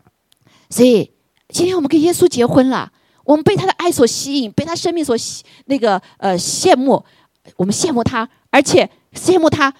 [0.70, 1.12] 所以
[1.50, 2.90] 今天我们跟耶稣结婚了，
[3.24, 5.14] 我们被他的爱所吸引，被他生命所
[5.66, 7.04] 那个呃羡慕，
[7.56, 9.72] 我们羡慕他，而且羡慕他，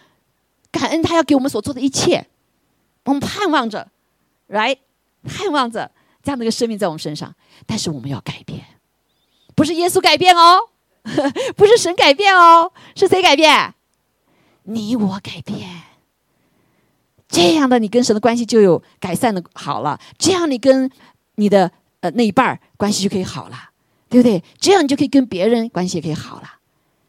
[0.70, 2.27] 感恩他要给我们所做的一切。
[3.05, 3.88] 我们盼望着，
[4.48, 4.77] 来
[5.24, 5.90] 盼望着
[6.22, 7.35] 这样的一个生命在我们身上，
[7.66, 8.62] 但是我们要改变，
[9.55, 10.61] 不是耶稣改变哦，
[11.57, 13.74] 不是神改变哦，是谁改变？
[14.68, 15.68] 你我改变，
[17.28, 20.90] 这样的你跟神的关系就有改善的好了，这样你跟
[21.37, 23.70] 你的呃那一半儿关系就可以好了，
[24.09, 24.42] 对不对？
[24.59, 26.54] 这样你就可以跟别人关系也可以好了。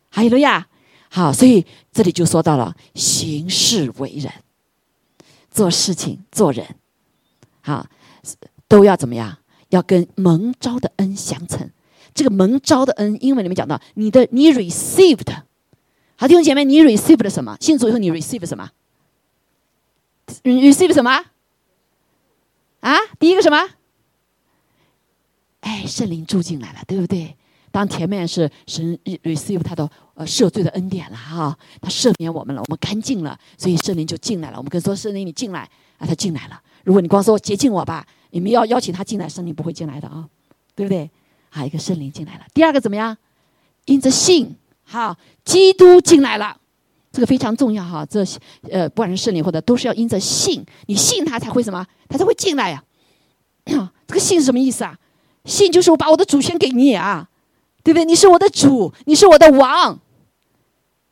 [0.10, 0.67] 还有了呀，
[1.10, 4.32] 好，所以这里就说到了行事为人，
[5.52, 6.65] 做事情做人，
[7.62, 7.86] 好，
[8.67, 9.38] 都要怎么样？
[9.69, 11.69] 要跟蒙召的恩相称。
[12.13, 15.43] 这个蒙召的恩，英文里面讲到你的你 received，
[16.19, 17.55] 好弟兄姐妹，你 received 什么？
[17.62, 18.69] 信主以后你 receive 什么
[20.43, 21.23] ？receive 什么？
[22.82, 23.69] 啊，第一个什么？
[25.62, 27.38] 哎，圣灵住进来了，对不对？
[27.71, 34.58] 当前面是神 receive 他的呃赦罪的恩典了哈，他赦免我们了，我们干净了，所以圣灵就进来了。
[34.58, 35.62] 我们跟说圣灵你进来
[35.99, 36.62] 啊，他进来了。
[36.84, 40.27] 如果你光说洁净我吧，你们要邀请他进来，圣灵不会进来的啊，
[40.75, 41.10] 对不对？
[41.51, 42.45] 啊一个圣灵进来了。
[42.53, 43.17] 第二个怎么样？
[43.86, 44.58] 因着信，
[44.91, 46.58] 好，基督进来了，
[47.12, 48.04] 这个非常重要哈。
[48.10, 48.25] 这
[48.71, 51.86] 呃，不管是圣灵或者都是要因着信，你信他才会什么？
[52.08, 52.84] 他才会进来呀。
[54.08, 54.97] 这个信是什么意思啊？
[55.45, 57.30] 信就是我把我的主权给你啊，
[57.84, 58.04] 对不对？
[58.04, 59.99] 你是我的主，你是我的王。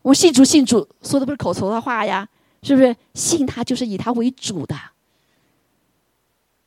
[0.02, 2.28] 我信主，信主说的不是口头的话呀，
[2.64, 2.96] 是不是？
[3.14, 4.76] 信他就是以他为主的。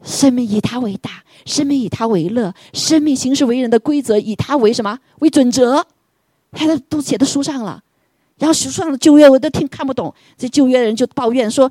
[0.04, 5.84] 生命以他为大，生命以他为乐，生命行事为人的规则以他为什么为准则？
[6.52, 7.82] 他都都写在书上了。
[8.38, 11.70] 然后书上的旧约我都听看不懂，这旧约人就抱怨说：“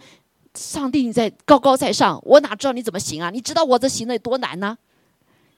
[0.53, 3.29] 上帝你在高高在上，我哪知道你怎么行啊？
[3.29, 4.77] 你知道我这行的有多难呢？”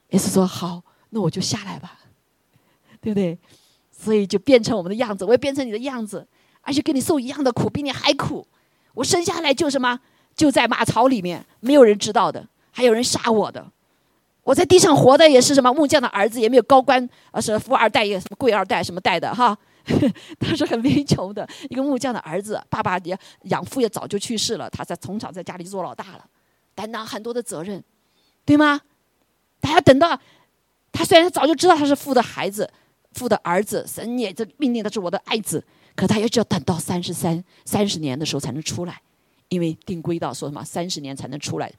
[0.10, 2.00] 也是说：“好，那我就下来吧，
[3.02, 3.38] 对不对？”
[3.92, 6.26] 所以就变成我们的样子，我也变成你的样子，
[6.62, 8.48] 而且跟你受一样的苦，比你还苦。
[8.94, 10.00] 我生下来就什么，
[10.36, 12.48] 就在马槽里面，没有人知道的。
[12.72, 13.70] 还有人杀我的，
[14.52, 19.58] 我在地上活的也是什么木匠的儿子，也没有高官，啊，是富二代，也什么贵二代什么代的哈，
[20.42, 26.26] 他是很贫穷的一个木匠的儿子，爸爸也养父也早就去世了，他在从小在家里做老大了，
[26.76, 27.82] 担当很多的责任，
[28.44, 28.82] 对吗？
[29.62, 30.20] 他要等到
[30.92, 32.70] 他虽然早就知道他是父的孩子，
[33.14, 35.64] 父的儿子，神也这命令的是我的爱子，
[35.96, 39.02] 可他也只要等到三十三三十年的时候才能出来，
[39.48, 41.72] 因为定规到说什么三十年才能出来。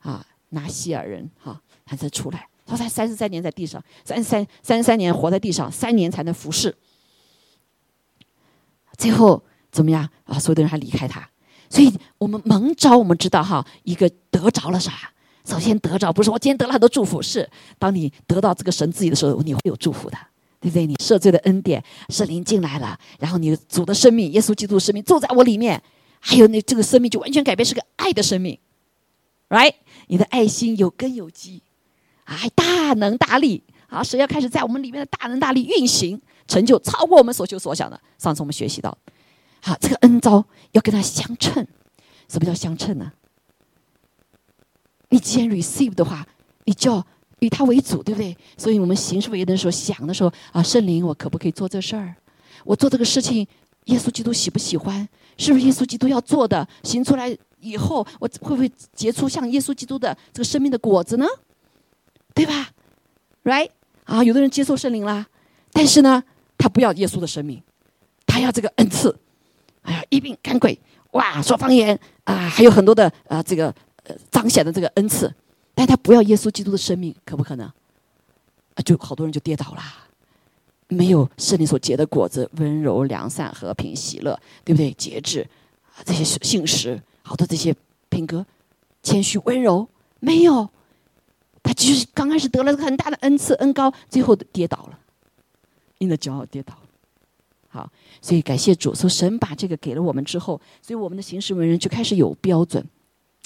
[0.00, 2.48] 啊，拿西尔人哈，他才出来。
[2.66, 6.76] 他才三十三年在地上，三三三十三年活在地上，三年才能服侍。
[8.98, 10.38] 最后怎么样啊？
[10.38, 11.26] 所有的人还离开他。
[11.70, 14.92] 所以我们蒙召，我们知道哈，一个得着了啥？
[15.46, 20.18] 首先得着不是我今天得了很多祝福，是当你得到这个神自己的时候，你会有祝福的，
[20.60, 20.86] 对不对？
[20.86, 25.82] 你赦罪的恩典，圣灵进来了，然后你主的生命，耶稣基督的生命住在我里面，
[26.20, 28.58] 还有那这个生命就完全改变，是个爱的生命
[29.48, 29.72] ，right？
[30.08, 31.62] 你的爱心有根有基，
[32.24, 34.02] 啊，大能大力啊！
[34.02, 37.98] 神要开始在我们里面的大能大力运行，成就超过我们所求所想的。
[38.18, 38.96] 上次我们学习到，
[39.62, 41.66] 好，这个恩招要跟他相称。
[42.28, 43.12] 什么叫相称呢？
[45.10, 46.26] 你既然 receive 的话，
[46.64, 47.06] 你就要
[47.38, 48.36] 以他为主，对不对？
[48.56, 52.14] 所以我们行事为人的时候，想的时候啊，圣灵，我可不可以做这事儿？
[52.64, 53.46] 我做这个事情，
[53.86, 55.08] 耶稣基督喜不喜欢？
[55.36, 56.66] 是不是耶稣基督要做的？
[56.82, 57.36] 行出来。
[57.60, 61.26] 以后我会不会结出像耶稣基督的这个生命的果子呢？
[62.34, 62.70] 对吧
[63.42, 63.70] ？Right
[64.04, 65.26] 啊，有的人接受圣灵啦，
[65.72, 66.22] 但是呢，
[66.56, 67.62] 他不要耶稣的生命，
[68.26, 69.18] 他要这个恩赐。
[69.82, 70.78] 哎呀，一病赶鬼，
[71.12, 75.34] 哇，说方言啊，还有很多的啊，这个呃彰显的这个恩赐，
[75.74, 77.66] 但他不要耶稣基督的生命，可不可能？
[77.66, 80.06] 啊，就好多人就跌倒啦，
[80.88, 84.92] 没有圣灵所结的果子，温柔、良善、和平、喜乐，对不对？
[84.92, 85.48] 节制
[85.96, 87.00] 啊，这些信实。
[87.28, 87.74] 好多这些
[88.08, 88.46] 品格，
[89.02, 89.86] 谦虚温柔
[90.18, 90.66] 没有，
[91.62, 94.98] 他就是刚开始得了很大的恩赐恩高，最后跌倒了，
[95.98, 96.72] 因为骄傲跌倒。
[97.68, 97.86] 好，
[98.22, 102.82] 所以感谢主，说神把这个给了我们之后，所以我们的行事为人就开始有标准，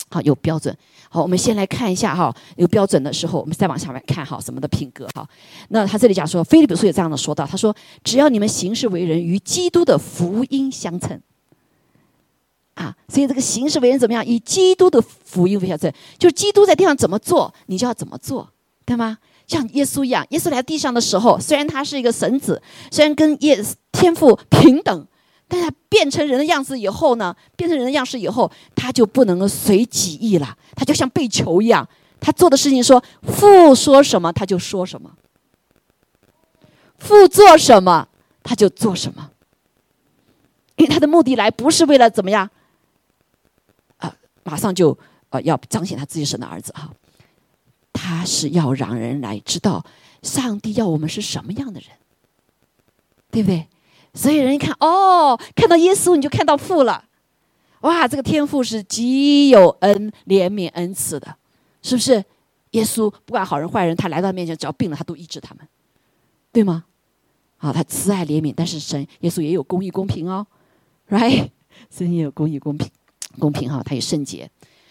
[0.08, 0.74] 好有标准。
[1.10, 5.28] 好，我们先来看一下哈，有标准的时候，我们再往下面看哈，什么的品格哈。
[5.70, 11.20] 那他这里讲说，菲利比书也这样的说到，他说只要你们行事为人与基督的福音相称。
[12.74, 14.24] 啊，所以这个行事为人怎么样？
[14.24, 18.48] 以基督的福音为标准，就是基督在地上怎么做，你就要怎么做，
[18.86, 19.18] 对吗？
[19.46, 25.06] 像耶稣一样，耶稣来地上的时候，虽然他是一个神子，虽然跟耶天父平等，
[25.48, 31.86] 但他变成人的样子以后呢，变成人的样式以后，他就不能够随己意了，他就像被囚一样，
[32.20, 35.10] 他做的事情说父说什么他就说什么，
[36.96, 38.08] 父做什么
[38.42, 39.30] 他就做什么，
[40.76, 42.48] 因为他的目的来不是为了怎么样。
[44.44, 44.96] 马上就
[45.30, 46.90] 呃要彰显他自己神的儿子哈，
[47.92, 49.84] 他是要让人来知道
[50.22, 51.90] 上帝要我们是什么样的人，
[53.30, 53.68] 对不对？
[54.14, 57.04] 所以人一看哦，看到耶稣你就看到父了，
[57.80, 61.36] 哇，这个天父是极有恩怜悯恩赐的，
[61.82, 62.24] 是不是？
[62.72, 65.68] 耶稣不管好人坏人，他来到面前，只要病了他都医治他们，
[66.50, 66.84] 对吗？
[67.58, 70.46] 啊，他慈爱怜悯，但是神耶稣也有公义公平哦
[71.10, 71.50] ，right？
[71.90, 72.90] 神也有公义公平
[73.38, 74.50] 公平哈，他也圣洁，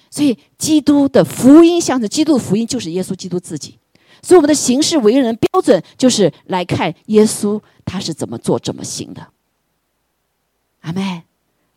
[0.10, 3.78] 所以基督的福音象征基督的福音就是耶稣基督自己，
[4.22, 9.28] 所以我们的行事为人标准就是来看耶稣他是怎么做怎么行的，
[10.82, 11.24] 阿妹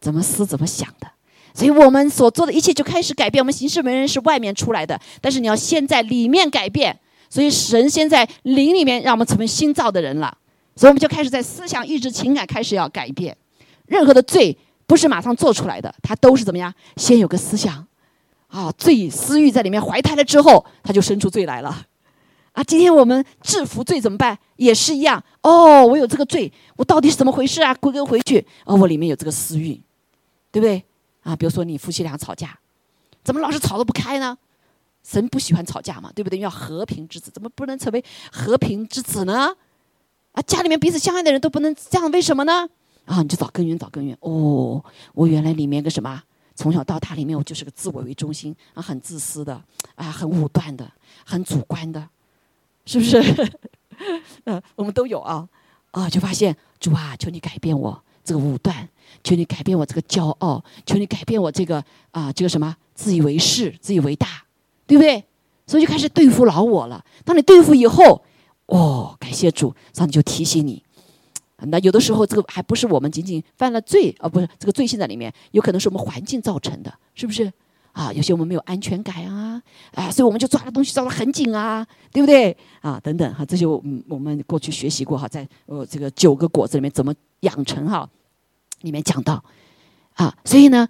[0.00, 1.10] 怎么思怎么想的，
[1.54, 3.42] 所以我们所做的一切就开始改变。
[3.42, 6.98] 我们行事为人是外面出来的，但是你要先在里面改变，
[7.30, 10.36] 所以神先在灵里面让我们成为新造的人了。
[10.76, 13.36] 所以我们就开始在思想、意志、情感开始要改变。
[13.86, 16.72] 任何的罪不是马上做出来的，他都是怎么样？
[16.96, 17.86] 先有个思想，
[18.48, 21.86] 啊，罪私欲在里面怀胎了之后，他就生出罪来了。
[22.52, 24.38] 啊，今天我们制服罪怎么办？
[24.56, 25.20] 也是一样。
[25.42, 27.74] 哦，我有这个罪，我到底是怎么回事啊？
[27.74, 29.80] 归根回去，哦，我里面有这个私欲，
[30.52, 30.84] 对不对？
[31.22, 32.56] 啊，比如说你夫妻俩吵架，
[33.24, 34.38] 怎么老是吵得不开呢？
[35.02, 36.38] 神不喜欢吵架嘛，对不对？
[36.38, 39.56] 要和平之子，怎么不能成为和平之子呢？
[40.32, 42.68] 啊，家里面彼此相爱的人都不能这样，为什么呢？
[43.06, 44.16] 啊，你就找根源，找根源。
[44.20, 46.22] 哦，我原来里面个什么，
[46.54, 49.60] 从小到大里面我就是个自我为中心啊，很自私的
[49.94, 50.90] 啊，很武断的，
[51.24, 52.08] 很主观的，
[52.86, 53.22] 是不是？
[54.44, 55.48] 嗯，我们都有啊。
[55.90, 58.88] 啊，就发现主啊，求你改变我这个武断，
[59.22, 64.44] 求你改变我这个骄傲，求你改变我这个啊，这个什么自以为是、自以为大，
[64.86, 65.24] 对不对？
[65.66, 67.04] 所以就开始对付老我了。
[67.24, 68.24] 当你对付以后。
[68.66, 70.82] 哦，感谢主，上帝就提醒你。
[71.70, 77.52] 那有的时候，这个还不是我们仅仅犯了罪，啊不是这个罪性在里面，有可能是我们环境造成的，是不是？
[77.92, 79.62] 啊，有些我们没有安全感啊，
[79.94, 82.56] 啊，所以我们就抓的东西抓得很紧啊，对不对？
[82.80, 88.08] 啊，等等哈，这些我我们过去学习过哈，在呃这个九个果子里面怎么养成哈，
[88.80, 89.44] 里面讲到
[90.14, 90.88] 啊，所以呢。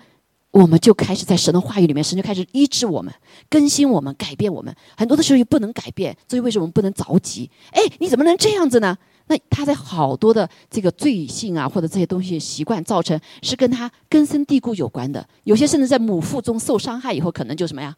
[0.55, 3.13] 我们就开始在神的话语里面，神就开始医治我们、
[3.51, 4.73] 更新我们、改变我们。
[4.97, 7.51] 很多的时候又不能改变，所以为什么我们不能着急？
[7.73, 8.97] 哎，你怎么能这样子呢？
[9.27, 15.27] 那他在好多的这个罪性啊，或者这些东西习惯造成，是跟他根深蒂固有关的。
[15.45, 17.97] 有些甚至在母腹中受伤害以后，可能就什么呀？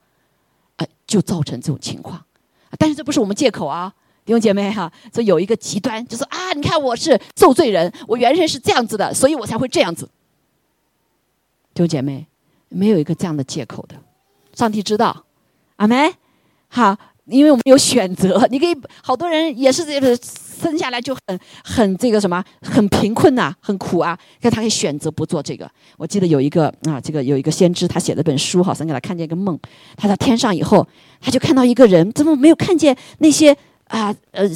[0.76, 2.24] 哎，就造成这种情况。
[2.78, 3.92] 但是这不是我们借口啊，
[4.24, 4.92] 弟兄姐妹哈。
[5.12, 10.08] 所以有一个极端，就是啊，你看我是受罪人，我原先是这样子的，所以我才会这样子。
[11.74, 12.26] 弟兄姐妹。
[12.68, 13.94] 没有一个这样的借口的，
[14.52, 15.24] 上帝知道，
[15.76, 16.12] 阿梅，
[16.66, 20.18] 好，因为我们有选择，你可以好多人也是这个
[20.61, 25.71] 生下来就很很这个什么很贫困呐，很苦啊，但他可以选择不做这个。
[25.97, 29.59] 我记得有一个啊，这个有一个先知，他写了本书，好像给他看见一个梦，
[29.97, 30.87] 他在天上以后，
[31.21, 33.57] 他就看到一个人，怎么没有看见那些
[33.88, 34.49] 啊呃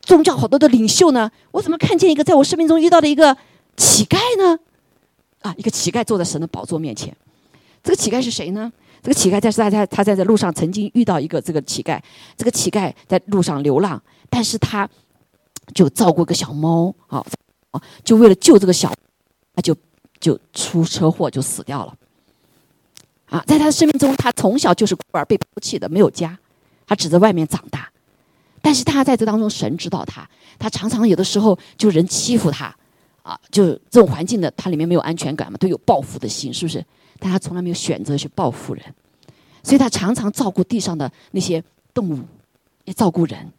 [0.00, 1.30] 宗教好多的领袖呢？
[1.50, 3.36] 我怎么看见一个在我生命中遇到的一个
[3.76, 4.58] 乞丐呢？
[5.42, 7.14] 啊，一个乞丐坐在神的宝座面前。
[7.82, 8.72] 这个乞丐是谁呢？
[9.00, 12.00] 这个乞丐在在在他在在路上曾经遇到一个这个乞丐，
[12.36, 14.88] 这个乞丐在路上流浪，但是他
[15.74, 17.24] 就照顾一个小猫，好
[17.70, 18.92] 啊，就为了救这个小，
[19.54, 19.76] 他就
[20.18, 21.94] 就出车祸就死掉了。
[23.26, 26.38] 啊，在他的生命中，他从小就是孤儿，被抛弃的，没有家，
[26.86, 27.90] 他只在外面长大。
[28.62, 30.28] 但是他在这当中，神知道他，
[30.58, 32.74] 他常常有的时候就人欺负他，
[33.22, 36.84] 啊，就这种环境的，他里面没有安全感嘛，都有报复的心，是不是？
[37.18, 38.82] 但他从来没有选择去报复人，
[39.62, 42.20] 所以他常常照顾地上的那些动物，
[42.84, 43.52] 也照顾人。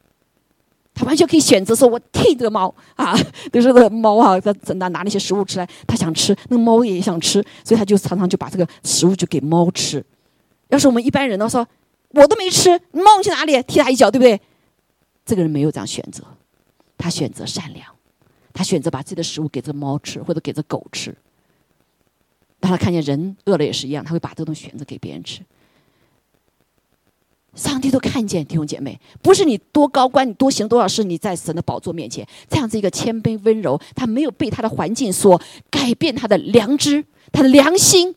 [0.99, 3.15] 他完全可以选择说：“我替 这个猫啊，
[3.53, 10.05] 比如说个猫啊，他拿拿那些食物吃来，他想吃，那个猫也想吃，所以他就常常就把这个食物就给猫吃。
[10.67, 11.65] 要是我们一般人呢，说
[12.09, 13.63] 我都没吃，猫去哪里？
[13.63, 14.41] 踢他一脚，对不对？
[15.25, 16.21] 这个人没有这样选择，
[16.97, 17.87] 他选择善良，
[18.51, 21.15] 他选择把自己的食物给这猫吃，或者给这狗吃。
[22.59, 25.39] 当他看见人饿了也是一样，他会把这个东西选择给别人吃。
[27.55, 38.15] 上帝都看见弟兄姐妹，不是你多高官，你多行多少事，你在神的宝座面前这样子一个谦卑温柔，他没有被他的环境所改变他的良知，他的良心。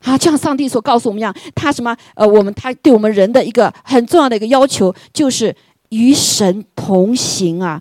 [0.00, 1.96] 啊，就像上帝所告诉我们一样，他什么？
[2.14, 5.54] 呃，我们他对我们人的一个很重要的一个要求，就是
[5.90, 7.80] 与神同行啊。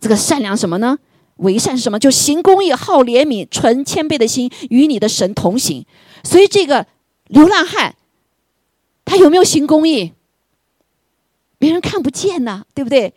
[0.00, 0.96] 这个善良什么呢？
[1.38, 1.98] 为善是什么？
[1.98, 5.84] 就行公义、好怜悯、纯谦卑的心，与你的神同行。
[6.22, 6.86] 所以这个
[7.26, 7.96] 流浪汉，
[9.12, 10.10] 他有没有行公义？
[11.58, 13.12] 别人看不见呐，对不对？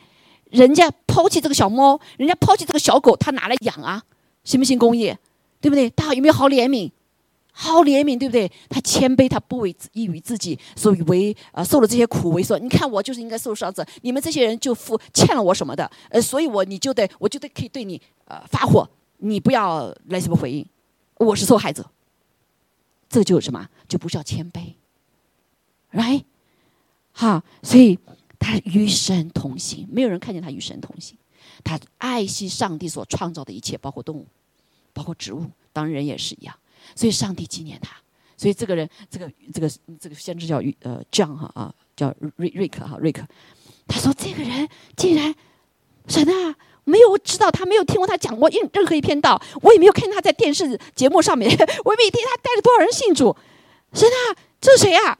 [0.52, 4.04] 人家抛弃这个小猫，人家抛弃这个小狗，他拿来养啊，
[4.44, 5.16] 行不行公义？
[5.62, 5.90] 对不对？
[5.92, 6.92] 他有没有好怜悯？
[7.54, 8.52] 好怜悯，对不对？
[8.68, 18.86] 他谦卑，他不为以于自己，所以为啊受了这些苦为说，你看我就是应该受伤者，你们这些人就负欠了我什么的，呃，所以我你就得我就得可以对你呃发火，
[19.20, 20.66] 你不要来什么回应，
[21.20, 21.90] 我是受害者，
[23.08, 23.70] 这就是什么？
[23.88, 24.74] 就不叫谦卑
[25.96, 26.24] ，right？
[27.14, 27.98] 哈，所以。
[28.38, 31.18] 他与神同行，没有人看见他与神同行。
[31.64, 34.28] 他爱惜上帝所创造的一切，包括动物，
[34.94, 36.56] 包括植物，当然人也是一样。
[36.94, 37.96] 所以上帝纪念他。
[38.38, 39.68] 所以这个人，这个这个
[40.00, 43.26] 这个先知叫呃 John 哈啊，叫瑞瑞克哈瑞克。
[43.88, 45.34] 他说这个人竟然
[46.08, 51.50] 神啊，没有知道他没有听过他讲过任任何一篇道，我也没有看他在电视节目上面，
[51.84, 53.36] 我也没听他带了多少人信主。
[53.92, 55.18] 神啊，这是谁呀？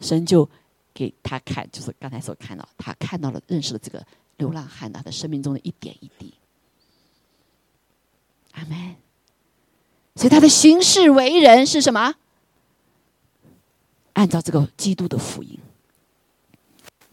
[0.00, 0.48] 神就
[0.94, 4.04] 给他看，就是刚才所看到，他看到了认识了这个
[4.36, 6.32] 流浪汉他的生命中的一点一滴。
[8.52, 8.96] 阿门。
[10.16, 12.14] 所以他的行事为人是什么？
[14.14, 15.56] 按照这个基督的福音，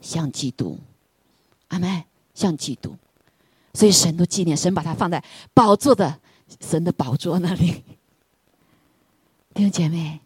[0.01, 0.79] 像基督，
[1.67, 2.97] 阿门，像基督。
[3.75, 5.23] 所以神都纪念，神把他放在
[5.53, 6.19] 宝座的
[6.61, 7.83] 神的宝座那里。
[9.53, 10.19] 弟兄姐妹，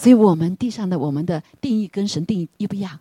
[0.00, 2.98] 所以我们地上的我们的定义跟神定义一不一样，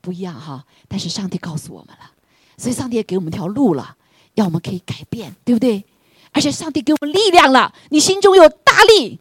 [0.00, 0.64] 不一样哈。
[0.86, 2.12] 但是上帝告诉我们了，
[2.56, 3.96] 所以上帝也给我们条路了，
[4.34, 5.84] 要我们可以改变，对不对？
[6.30, 9.18] 而且上帝给我们力量了，你心中有大力。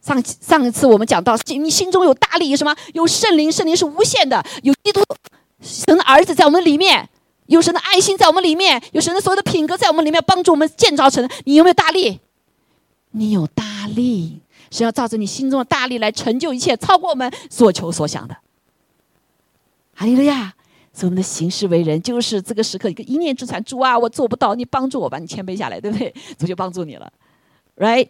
[0.00, 2.72] 上上一次我们讲到，你心中有大力，什么？
[2.94, 5.02] 有圣灵，圣灵是无限的，有基督
[5.60, 7.08] 神的儿子在我们里面，
[7.46, 11.28] 有神的爱心在我们里面，有神的所有的品格在我们里面，帮助我们建造成。
[11.42, 12.20] 你有没有大力？
[13.10, 14.42] 你有大力，
[14.76, 18.36] 是要照着你心中的大力来成就一切，超过我们所求所想的。
[19.94, 20.54] 哈利路亚！
[20.92, 23.62] 所以我们的行事为人，就是这个时刻一个一念之传。
[23.64, 26.14] 主啊，我做不到，你帮助我吧，你谦卑下来，对不对？
[26.38, 27.12] 主就帮助你了
[27.76, 28.08] ，right？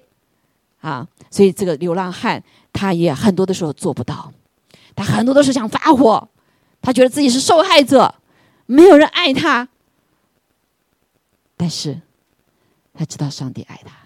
[0.80, 2.42] 啊，所以这个流浪汉
[2.72, 4.32] 他也很多的时候做不到，
[4.94, 6.28] 他很多都是想发火，
[6.80, 8.14] 他觉得自己是受害者，
[8.66, 9.68] 没有人爱他，
[11.56, 12.00] 但是
[12.94, 13.96] 他知道上帝爱他，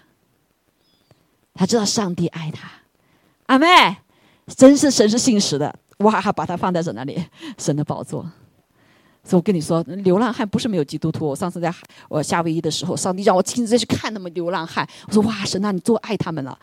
[1.53, 2.69] 他知道上帝爱他，
[3.47, 3.67] 阿妹，
[4.47, 7.23] 真是神是信实的，哇，把他放在这那里，
[7.57, 8.29] 神的宝座。
[9.23, 11.27] 所以我跟你说，流浪汉不是没有基督徒。
[11.27, 11.71] 我上次在
[12.09, 14.87] 我夏威夷的时候，上帝让我亲自去看他们流浪汉。
[15.07, 16.57] 我说：“哇，神啊，你多爱他们了！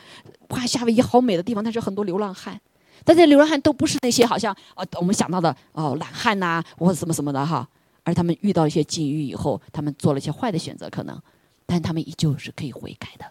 [0.48, 2.60] 哇，夏威夷好美的地方，但是很多流浪汉。
[3.04, 7.66] 但这流浪汉都不是那些好像呃我们想到的哦懒汉呐，或者什么什么的哈。
[8.02, 11.16] 而他们遇到一些境遇以后，他们做了一些坏的选择，可能，
[11.64, 13.24] 但他们依旧是可以悔改的，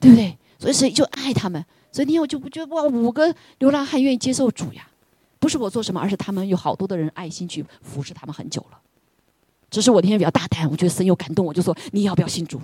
[0.00, 0.36] 对不对？
[0.62, 1.64] 所以神就爱他们。
[1.90, 4.88] 所以你我就不觉得哇，五个流浪汉愿意接受主呀。”
[5.38, 8.78] 不是我做什么，而是他们有好多的人爱心去服侍他们很久了。
[9.68, 12.60] 只是我那天比较大胆，我觉得神有感动，我就说你要不要信主？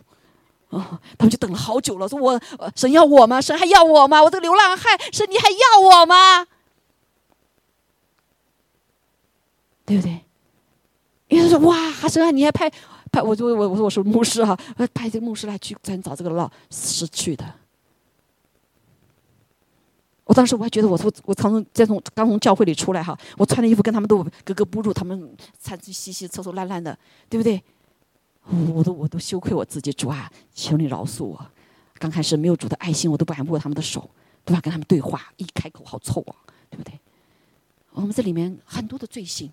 [0.68, 2.40] 哦，他们就等了好久了，说我
[2.76, 3.40] 神要我吗？
[3.40, 4.22] 神还要我吗？
[4.22, 6.46] 我这个流浪汉，神你还要我吗？
[9.84, 10.20] 对不对？
[11.26, 12.70] 因为说哇，神啊，你还派
[13.10, 14.56] 派我，就我我说我是牧师哈，
[14.94, 17.44] 派这个牧师来去咱找这个老失去的。
[20.28, 26.96] 我当时我还觉得，我说我从再从刚从教会里出来哈，我穿的衣服跟他们都格格不入，他们穿的稀稀臭臭烂烂的，
[27.30, 27.62] 对不对？
[28.74, 31.50] 我都我都羞愧我自己，主啊，求你饶恕我。
[31.98, 34.10] 刚开始没有主的爱心，我都不敢握他们的手，
[34.44, 36.36] 不敢跟他们对话，一开口好臭啊，
[36.68, 36.92] 对不对？
[37.92, 39.50] 我们这里面很多的罪性，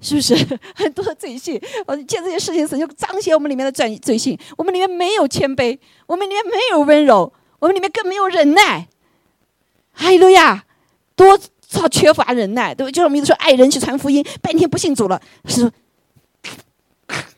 [0.00, 0.34] 是不是
[0.74, 1.60] 很多的罪性？
[1.86, 4.36] 我见这些事情时就彰显我们里面的罪罪性。
[4.58, 8.88] 我们里面没有谦卑，我们里面没有温柔，我们里面更没有忍耐。
[9.94, 10.64] 哈利路亚，
[11.16, 11.38] 多
[11.68, 12.90] 少缺乏忍耐，对不？
[12.90, 15.70] 就像我们一直说爱人去传福音，半天不信主了，是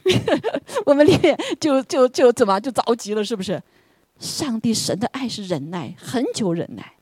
[0.86, 3.62] 我们里面就就就怎么就着急了，是不是？
[4.18, 6.92] 上帝神的爱是忍耐，很久忍耐。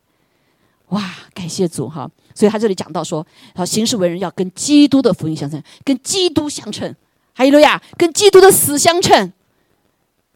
[0.88, 2.10] 哇，感谢主哈！
[2.34, 6.94] 所以他这里讲到说，好行事为人要跟基督的福音相称，跟基督相称。
[7.34, 9.32] 哈利路亚，跟基督的死相称。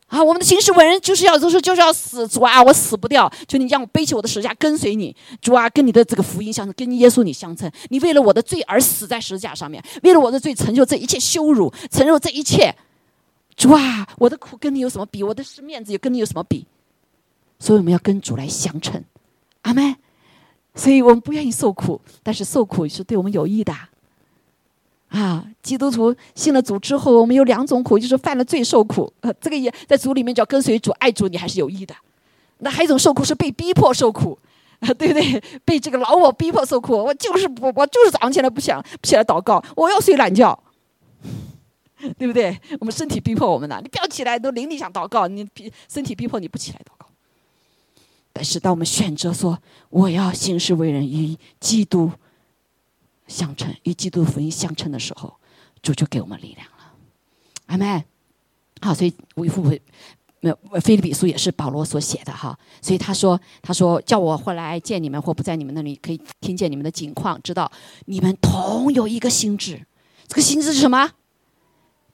[0.08, 12.74] 啊，我们的行事为人就是要，就是就是要死，主啊，我死不掉，求你让我背起我的十字架跟随你，主啊，跟你的这个福音相称，跟耶稣你相称，你为了我的罪而死在十字架上面，为了我的罪成就这一切羞辱，承受这一切，
[13.54, 15.22] 主啊，我的苦跟你有什么比？
[15.22, 16.66] 我的是面子也跟你有什么比？
[17.58, 19.04] 所以我们要跟主来相称，
[19.62, 19.96] 阿门。
[20.74, 23.74] 所以我们不愿意受苦，但是受苦是对我们有益的。
[25.08, 29.10] 啊，基督徒信了主之后，我们有两种苦，就是犯了罪受苦。
[29.20, 31.94] 呃，这个也在主里面叫跟随主、爱主，你还是有益的。
[32.58, 34.38] 那还有一种受苦是被逼迫受苦，
[34.80, 35.42] 啊， 对不对？
[35.64, 36.92] 被这个老我逼迫受苦。
[36.92, 40.58] 我就是不，我就是早上起来不想不起来祷告，我要睡懒觉，
[42.18, 42.60] 对不对？
[42.78, 47.06] 我们身体逼迫我们的，你不要起来，都灵力想祷告，你逼身体逼迫你不起来祷告。
[48.34, 52.12] 但是当我们选择说我要行事为人与基督。
[53.28, 55.32] 相称与基督福音相称的时候，
[55.80, 56.92] 主就给我们力量了，
[57.66, 58.04] 阿门。
[58.80, 59.80] 好，所以维护维
[60.40, 67.70] 没有菲利比书也是保罗所写的哈，所以他说他说叫我回来见你们或不在你们那里，可以听见你们的景况，知道
[68.06, 69.84] 你们同有一个心智，
[70.26, 71.10] 这个心智是什么？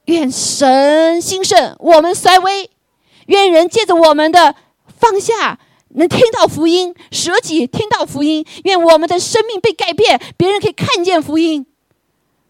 [0.06, 2.68] 愿神兴盛，我们衰微；
[3.26, 4.54] 愿人借着我们的
[4.86, 5.58] 放下，
[5.94, 8.44] 能听到福音，舍己听到福音。
[8.64, 11.66] 愿我们的生命被改变，别人可以看见福音。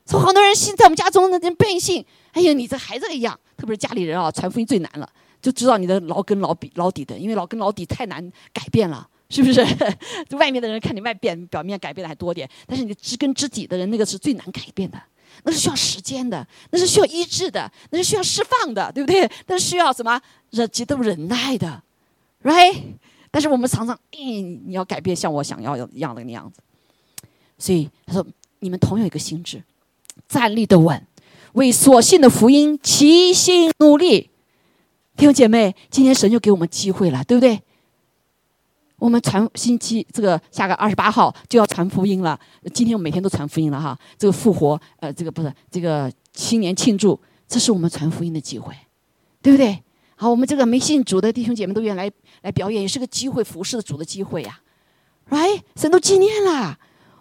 [0.05, 2.05] 从好多人信在我们家中，那人变性。
[2.33, 5.09] 哎呀，你这孩子一样，特别是家里人啊，传福音最难了，
[5.41, 9.65] 就知道你的老根老底老底的，因为老根老底太难改变了，是不是？
[10.29, 15.01] 就外面的人看你外变表面改变的还多点，但是你知根知底的人，那个是最难改变的。
[15.43, 19.29] 那是需要时间的，那是需要医治的，那是需要释放的，对不对？
[19.47, 20.21] 那是需要什么
[20.51, 21.83] 忍极度忍耐的
[22.45, 22.81] ，right？
[23.35, 26.61] 但是我们常常，嗯，你要改变像我想要一样的那样子。
[27.59, 28.25] 所以他说
[28.61, 29.61] ：“你们同有一个心智，
[30.29, 31.05] 站立的稳，
[31.55, 34.31] 为所信的福音齐心努力。”
[35.19, 37.61] 弟兄姐妹，今天神就给我们机会了，对不对？
[38.99, 42.39] 我们传星期这个下个二十八号就要传福音了。
[42.73, 43.99] 今天我每天都传福音了哈。
[44.17, 48.73] 这个复活，呃，这个不是这个新年庆祝，这是我们传福音的机会，
[49.43, 49.83] 对不对？
[50.17, 52.11] 好，我们这个没信主的弟兄姐妹都愿来
[52.43, 54.61] 来表演，也是个机会，服侍主的机会呀。
[55.31, 55.61] right？
[55.77, 56.77] 神都纪念了，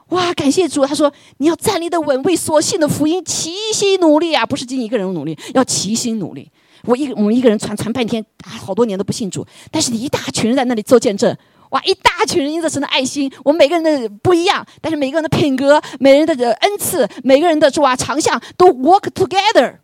[0.10, 0.34] 哇！
[0.34, 4.46] 感谢主，他说你要站立的稳，为所信的福音齐心努力啊！
[4.46, 6.52] 不是仅一个人努力，要齐心努力。
[6.84, 11.36] 我一我们一个人传传半天，啊好多年都不信主，但是你一大群人在那里做见证。
[11.70, 11.82] 哇！
[11.86, 19.78] 一大群人因着神的爱心，我们每个人的不一样，但是每个人的品格、每个人的恩赐、每个人的是吧长项都 work together，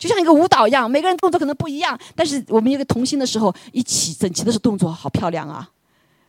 [0.00, 5.70] 就像一个舞蹈一样，每个人动作可能不一样，但是我们一个同心的时候，一起整齐的是动作，好漂亮啊！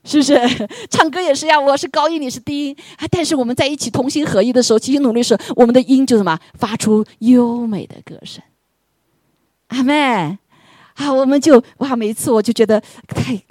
[0.04, 0.36] 是不是？
[0.92, 2.76] 唱歌也是呀，我是高音，你是低音，
[3.10, 8.44] 但是我们在一起同心合一的时候，齐心努力时，我们的音就什么发出优美的歌声。
[9.68, 10.38] 阿妹，
[10.96, 13.42] 啊，我们就哇，每一次我就觉得太。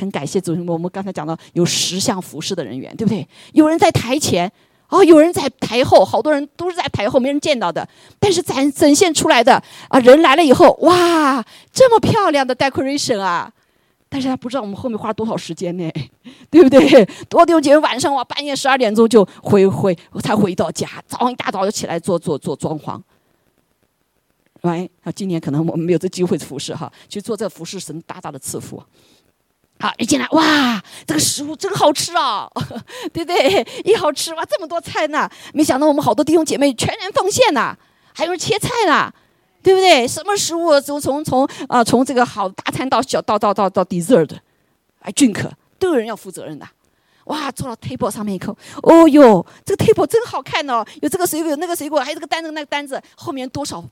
[0.00, 3.26] 很感谢主，我们刚才讲到有十项服饰的人员，对不对？
[3.52, 4.50] 有人在台前，
[4.90, 7.88] 哦，有人在台后，好多人都是在台后，没人见到的。
[8.18, 13.52] 但是展展现出来的啊，人来了以后，哇，这么漂亮的 decoration 啊！
[14.08, 15.88] 但是他不知道我们后面花了多少时间呢，
[16.50, 17.08] 对不对？
[17.28, 23.00] 多丢姐晚上哇，半夜十二点钟就回回才回到家，早上一大早就起来做做做装潢。
[24.62, 28.82] 喂，啊，今年可能我们没有这机会服侍哈，去做这服侍，神大大的赐福。
[29.80, 32.46] 好，一进来哇，这个食物真好吃啊，
[33.14, 33.66] 对不对？
[33.84, 35.28] 一好吃哇，这么多菜呢！
[35.54, 37.74] 没想到我们好多弟兄姐妹全然奉献呐，
[38.14, 39.10] 还有人切菜呢，
[39.62, 40.06] 对不对？
[40.06, 44.30] 什么食物从从从啊，从这个好大餐到小到到到到 dessert，
[45.00, 46.68] 哎，drink 都有人要负责任的。
[47.24, 53.82] 哇，坐到 table 上面一口，哦哟，这个 table 真好看哦，有这个水果，有那个水果，还有这个单子那个单子，后面多少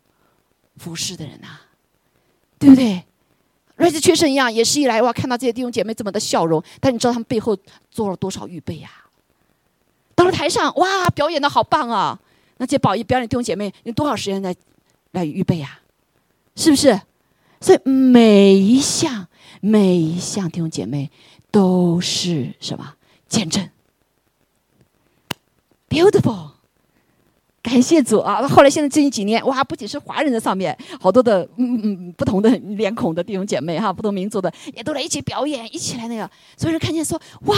[0.76, 1.48] 服侍的人呐，
[2.58, 3.04] 对不对？
[3.78, 7.56] 瑞士缺神一样，也是一来哇，看到这些弟兄姐妹这么的笑容，但你知道他们背后
[7.90, 8.90] 做了多少预备呀？
[10.14, 12.18] 到了台上，哇，表演的好棒啊！
[12.56, 14.54] 那这宝仪表演弟兄姐妹用多少时间来
[15.12, 15.78] 来预备呀？
[16.56, 17.00] 是不是？
[17.60, 19.28] 所以每一项
[19.60, 21.10] 每一项弟兄姐妹
[21.52, 22.94] 都是什么
[23.28, 23.68] 见证
[25.88, 26.57] ？Beautiful。
[27.68, 28.48] 感谢主啊！
[28.48, 37.54] 后来现在最近几年，哇，不仅是华人在上面，好多的嗯嗯不同的脸孔的弟兄姐妹哈，不同民族的也都来一起表演，一起来那个，所以人看见说哇，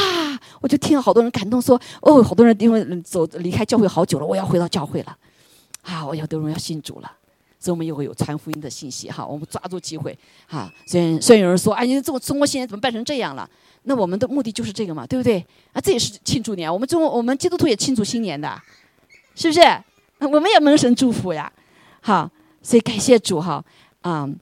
[0.61, 5.17] 我就听了好多人感动说哦，好多人因为走离开教会好久了，我要回到教会了，
[5.83, 7.13] 啊，我要多人要信主了，
[7.61, 10.69] 所以我们又会有传福音的信息哈，我们抓住机会哈。
[10.87, 13.49] 虽然虽然有人说哎，你这个中国新年怎么办成这样了？
[13.85, 15.39] 那我们的目的就是这个嘛，对不对？
[15.73, 18.61] 啊，这也是庆祝年，我们中国我们基督徒也庆祝新年的，
[19.37, 19.61] 是不是？
[20.29, 21.51] 我们也蒙神祝福呀，
[22.03, 22.31] 好，
[22.63, 23.65] 所以感谢主哈，
[24.03, 24.39] 嗯，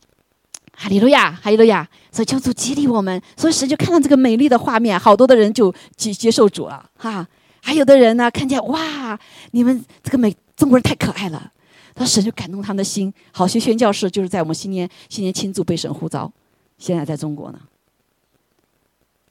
[0.77, 6.91] 哈利路亚，哈利路亚，所以求主激励我们，所以神就看到这个美丽的画面，好多的人就接接受主了。
[6.97, 7.27] 哈，
[7.63, 9.19] 还有的人呢，看见哇，
[9.53, 11.53] 你们这个美中国人太可爱了，
[11.95, 16.33] 他神就感动他们的心，好学宣教士就是在我们新年新年庆祝被神呼召，
[16.77, 17.61] 现在在中国呢，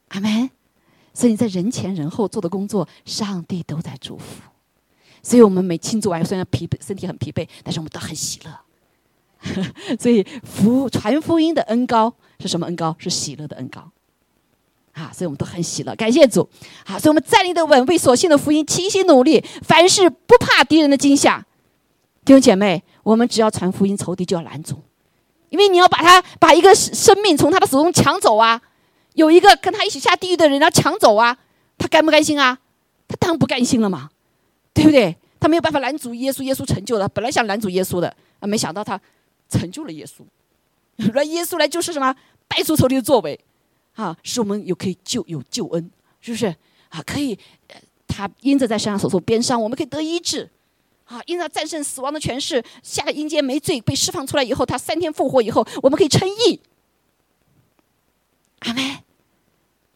[0.10, 0.50] 阿门，
[1.14, 4.42] 所以你在人前人后做的工作，上帝都在祝福。
[5.28, 9.66] 所以我们每庆祝完，虽然疲惫，身体很疲惫，但是我们都很喜乐。
[10.00, 12.96] 所以福传福音的恩高是什么恩高？
[12.98, 13.92] 是喜乐的恩高。
[14.94, 16.48] 啊，所以我们都很喜乐，感谢主。
[16.86, 21.46] 好，所以我们站立的稳，为所信的福音齐心努力，凡事不怕敌人的惊吓。
[22.24, 24.82] 弟兄姐妹，我们只要传福音，仇敌就要拦阻，
[25.50, 28.62] 因为你要把他把一个生命从他的手中抢走啊，
[29.16, 31.38] 有一个跟他一起下地狱的人要抢走啊，
[31.78, 32.60] 他甘不甘心啊？
[33.10, 34.10] 他当然不甘心了嘛。
[34.78, 35.16] 对不对？
[35.40, 37.10] 他没有办法拦阻耶稣，耶稣成就了。
[37.10, 38.08] 本来想拦阻耶稣的，
[38.40, 39.00] 啊，没想到他
[39.50, 40.22] 成就了耶稣。
[41.14, 42.16] 那耶稣来就是什么？
[42.48, 43.40] 拜出仇敌的作为，
[43.96, 46.48] 啊，使我们有可以救有救恩，是不是？
[46.90, 47.38] 啊，可以，
[48.08, 50.50] 他因着在身上所受鞭伤，我们可以得医治。
[51.06, 56.60] 啊，因他战胜死亡的权势，下了阴间没罪，被释放出来以后，他三天复活以后，我们可以称义。
[58.60, 58.98] 阿门，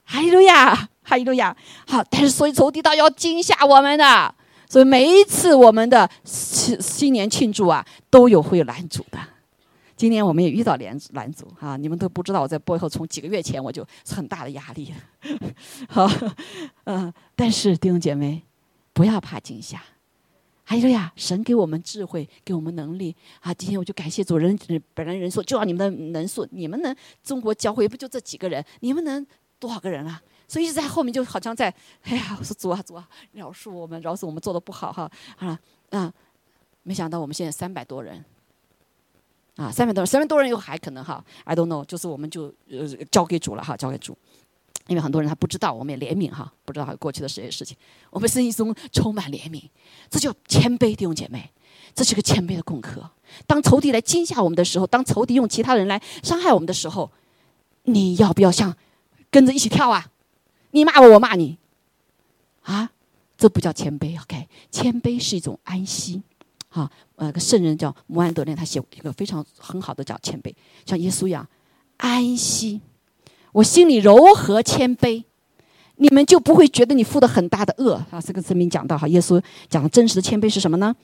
[0.05, 1.55] 哈利路亚，哈利路亚。
[1.87, 4.35] 好，但是所以仇敌倒要惊吓我们的，
[4.71, 9.19] 所以每一次我们的新新年庆祝啊，都有会有拦阻的。
[9.97, 14.93] 今年我们也遇到拦拦阻哈，你们都不知道我在背后从几个月前我就很大的压力。
[15.89, 16.09] 好，
[16.85, 18.43] 嗯，但是弟兄姐妹，
[18.93, 19.83] 不要怕惊吓。
[20.63, 23.53] 还有呀，神给我们智慧，给我们能力啊！
[23.53, 24.57] 今天我就感谢主人，
[24.93, 28.63] 本来人数就要你们的人数，你们能中国教会不就这几个人？
[28.79, 29.27] 你们能
[29.59, 30.21] 多少个人啊？
[30.51, 31.73] 所以一直在后面就好像在，
[32.03, 35.57] 哎呀，我说主啊主啊，饶恕我们，饶恕我们做的不好哈啊
[35.91, 36.13] 啊！
[36.83, 38.21] 没想到我们现在三百多人。
[39.55, 44.17] 啊，三百多人，三百多人又还可能哈，I don't know，就是我们就呃交给主了哈，交给主，
[44.87, 47.77] 因为很多人他不知道，我们也怜悯哈，不知道过去的这些事情，
[48.09, 49.63] 我们生意中充满怜悯，
[50.09, 51.49] 这叫谦卑，弟兄姐妹，
[51.95, 53.09] 这是个谦卑的功课。
[53.47, 57.09] 当仇敌来惊吓我们的时候，当仇敌用其他人来伤害我们的时候，
[57.83, 58.75] 你要不要像
[59.29, 60.09] 跟着一起跳啊？
[60.71, 61.57] 你骂我，我骂你，
[62.63, 62.89] 啊，
[63.37, 64.47] 这不叫谦卑，OK？
[64.71, 66.21] 谦卑是一种安息。
[66.69, 70.53] 哈，呃，圣人叫摩安德烈，他写一个非常很好的叫谦卑，
[70.85, 71.45] 像耶稣一样
[71.97, 72.79] 安息。
[73.51, 75.23] 我心里柔和谦卑，
[75.97, 78.21] 你们就不会觉得你负的很大的恶啊。
[78.21, 80.95] 这个圣明讲到哈，耶稣讲的真实的谦卑是什么呢？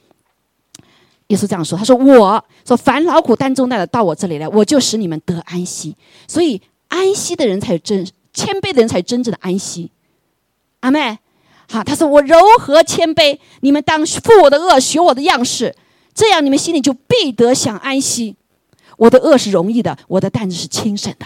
[1.27, 5.93] 耶稣这样说，他说：“我说凡劳苦担重担的到我这里来，我就使你们得安息。
[6.25, 8.07] 所以安息的人才有真
[8.37, 9.89] 谦卑的人才真正的安息。”
[10.81, 11.17] 阿妹。
[11.69, 15.75] 好，他说：“我柔和谦卑，你们当负我的恶，学我的样式，
[16.13, 18.37] 这样你们心里就必得享安息。
[18.95, 21.25] 我的恶是容易的，我的担子是轻省的。”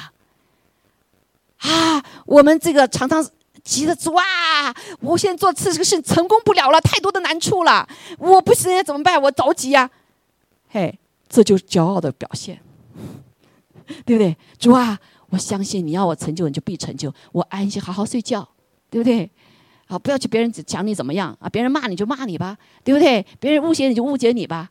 [1.69, 3.23] 啊，我们这个常常
[3.63, 4.73] 急着做啊！
[5.01, 7.87] 我现在做这个事成功不了了，太多的难处了，
[8.17, 9.21] 我不行怎么办？
[9.21, 9.91] 我着急呀！
[10.69, 10.97] 嘿，
[11.29, 12.59] 这就是骄傲的表现，
[14.07, 14.35] 对不对？
[14.57, 14.97] 主啊，
[15.31, 17.13] 我相信你要我成就，你就必成就。
[17.31, 18.47] 我安心好好睡觉，
[18.89, 19.29] 对不对？
[19.87, 21.49] 好，不要去别人讲你怎么样啊！
[21.49, 23.25] 别人骂你就骂你吧，对不对？
[23.41, 24.69] 别人误解你就误解你吧，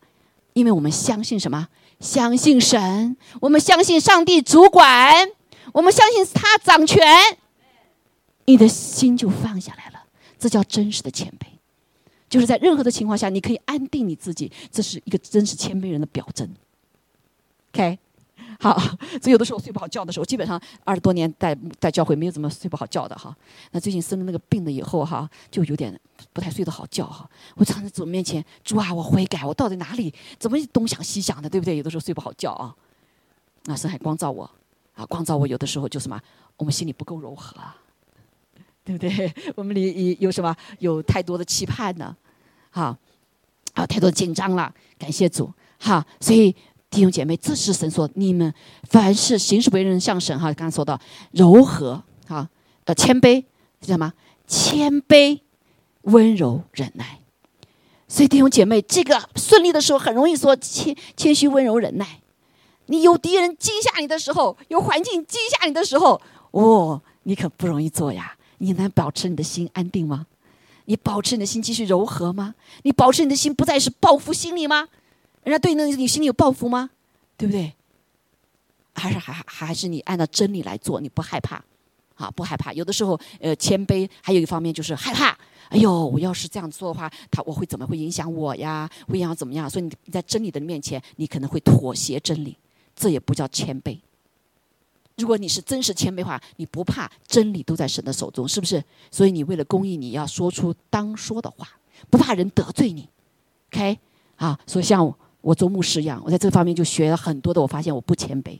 [0.54, 1.68] 因为我们相信什么？
[1.98, 5.28] 相信神，我们相信上帝主管，
[5.74, 7.02] 我们相信他掌权，
[8.46, 10.04] 你的心就放下来了。
[10.38, 11.46] 这叫真实的谦卑，
[12.30, 16.48] 就是在任何的情况下，你可以安定你自己，这是一个真实谦卑人的表征。
[17.72, 17.98] OK。
[18.62, 18.78] 好，
[19.22, 23.34] 所以有的时候睡不好觉的时候，基本上二十多年在在教会没有怎么睡不好觉的哈。
[23.70, 25.98] 那最近生了那个病了以后哈，就有点
[26.34, 27.26] 不太睡得好觉哈。
[27.54, 31.74] 我常在主面前，主啊，我悔改，我到底哪里怎么东想西想的，对不对？
[31.78, 32.76] 有的时候睡不好觉啊。
[33.64, 34.50] 那神还光照我，
[34.94, 36.20] 啊，光照我有的时候就什么，
[36.58, 37.56] 我们心里不够柔和，
[38.84, 39.32] 对不对？
[39.56, 42.14] 我们里有什么有太多的期盼呢？
[42.68, 42.94] 好，
[43.72, 44.70] 啊，太多紧张了。
[44.98, 46.54] 感谢主，好，所以。
[46.90, 52.48] 弟兄姐妹，这是神说，你们凡是行事为人像神哈，刚刚说到柔和哈，
[52.84, 53.44] 呃，谦卑
[53.80, 54.12] 是什么？
[54.48, 55.40] 谦卑、
[56.02, 57.20] 温柔、忍耐。
[58.08, 62.20] 所以弟兄姐妹，这个顺利的时候很容易说谦谦虚、温柔、忍耐。
[62.86, 66.20] 你有敌人惊吓你的时候，有环境惊吓你的时候，
[66.50, 68.36] 哦，你可不容易做呀。
[68.58, 70.26] 你能保持你的心安定吗？
[70.86, 72.56] 你保持你的心继续柔和吗？
[72.82, 74.88] 你保持你的心不再是报复心理吗？
[75.44, 76.90] 人家对那你心里有报复吗？
[77.36, 77.72] 对不对？
[78.92, 81.62] 还是还还是你按照真理来做，你不害怕，
[82.16, 82.72] 啊，不害怕。
[82.72, 85.28] 有的时候，呃，谦卑，还有一方面就是害怕。
[85.70, 88.90] 哎呦，我要是这样做的话，他我会怎么会影响我呀？
[89.08, 89.70] 会影响怎么样？
[89.70, 92.56] 所以你在真理的面前，你可能会妥协真理，
[92.94, 93.98] 这也不叫谦卑。
[95.16, 98.82] 如果你是真实谦卑的话，你不怕真理都在神的手中，是不是？
[99.10, 101.66] 所以你为了公义，你要说出当说的话，
[102.10, 103.08] 不怕人得罪你。
[103.72, 103.98] OK。
[104.36, 107.60] 啊，所以像我我做牧师一样，我在这方面就学了很多的。
[107.60, 108.58] 我发现我不谦卑，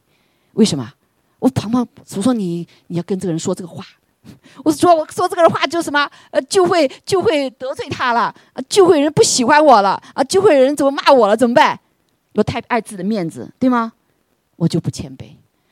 [0.55, 0.93] 为什么？
[1.39, 3.85] 我旁旁主说你你要跟这个人说这个话，
[4.63, 8.35] 我说我说这个人话就什么呃就会就会得罪他了，
[8.69, 11.79] 就会人不喜欢我了啊，就会人怎么骂我了怎么办？
[12.35, 13.93] 我太爱自己的面子，对吗？
[14.57, 15.31] 我就不谦卑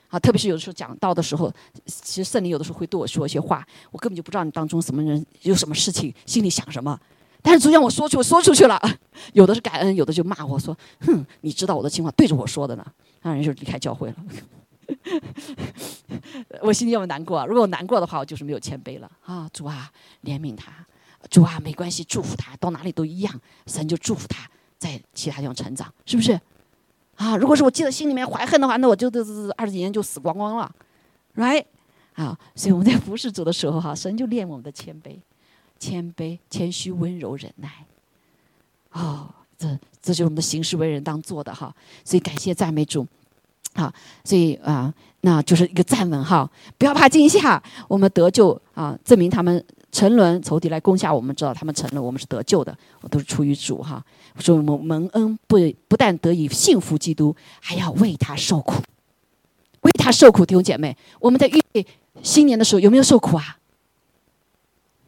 [0.08, 1.52] 啊，特别是有的时候讲道的时候，
[1.84, 6.98] 其实圣灵有的时候会对我说一些话，我根本就不知道你当中什么人有什么事情，心里想什么。
[7.42, 8.80] 但是主让我说出，说出去了，
[9.32, 10.76] 有的是感恩，有的就骂我说
[11.06, 12.84] ：“哼，你知道我的情况，对着我说的呢。”
[13.22, 14.16] 那人就离开教会了。
[16.62, 17.46] 我心里有难过？
[17.46, 19.48] 如果我难过的话，我就是没有谦卑了啊！
[19.52, 19.90] 主啊，
[20.24, 20.72] 怜悯他，
[21.28, 26.40] 主啊，没关系，祝福他，到哪里都一样，神就祝福他在其他地方成长，是不是？
[27.16, 30.72] 啊，如果是我记在心里面怀恨的话，那我就这这二十几年就死光光了
[31.36, 31.64] ，right？
[32.14, 35.18] 啊，所以我们在服侍主的时候，哈，神就练我们的谦卑。
[35.78, 37.70] 谦卑、谦虚、温柔、忍耐，
[38.92, 39.68] 哦，这
[40.02, 41.74] 这就是我们的行事为人当做的哈。
[42.04, 43.06] 所以感谢赞美主，
[43.74, 43.92] 好，
[44.24, 54.04] 所以啊，那就是一个站稳哈，不要怕惊吓，我们得救啊，证明他们沉沦，仇敌来攻下我们，知道他们沉沦，我们是得救的，我都是出于主哈。
[54.38, 55.56] 所以我们蒙恩不
[55.86, 58.82] 不但得以幸福基督，还要为他受苦，
[59.82, 61.86] 为他受苦，弟兄姐妹，我们在预备
[62.22, 63.58] 新年的时候有没有受苦啊？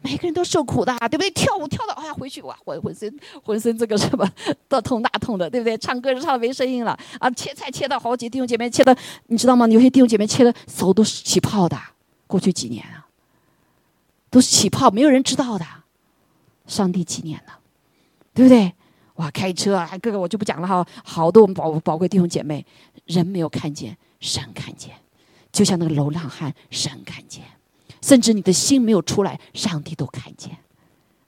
[0.01, 1.29] 每个人都受苦的，对不对？
[1.31, 4.27] 跳舞跳到哎呀，回去哇，浑浑身浑身这个什么
[4.67, 5.77] 大痛大痛的，对不对？
[5.77, 7.29] 唱歌唱的没声音了啊！
[7.31, 8.95] 切菜切到好几弟兄姐妹切的，
[9.27, 9.67] 你知道吗？
[9.67, 11.77] 有些弟兄姐妹切的手都是起泡的。
[12.27, 13.07] 过去几年啊，
[14.29, 15.65] 都是起泡，没有人知道的。
[16.65, 17.59] 上帝纪念了，
[18.33, 18.73] 对不对？
[19.15, 20.85] 哇，开车啊，各个我就不讲了哈。
[21.03, 22.65] 好多我们宝宝贵弟兄姐妹，
[23.05, 24.95] 人没有看见，神看见，
[25.51, 27.43] 就像那个流浪汉，神看见。
[28.01, 30.57] 甚至你的心没有出来，上帝都看见，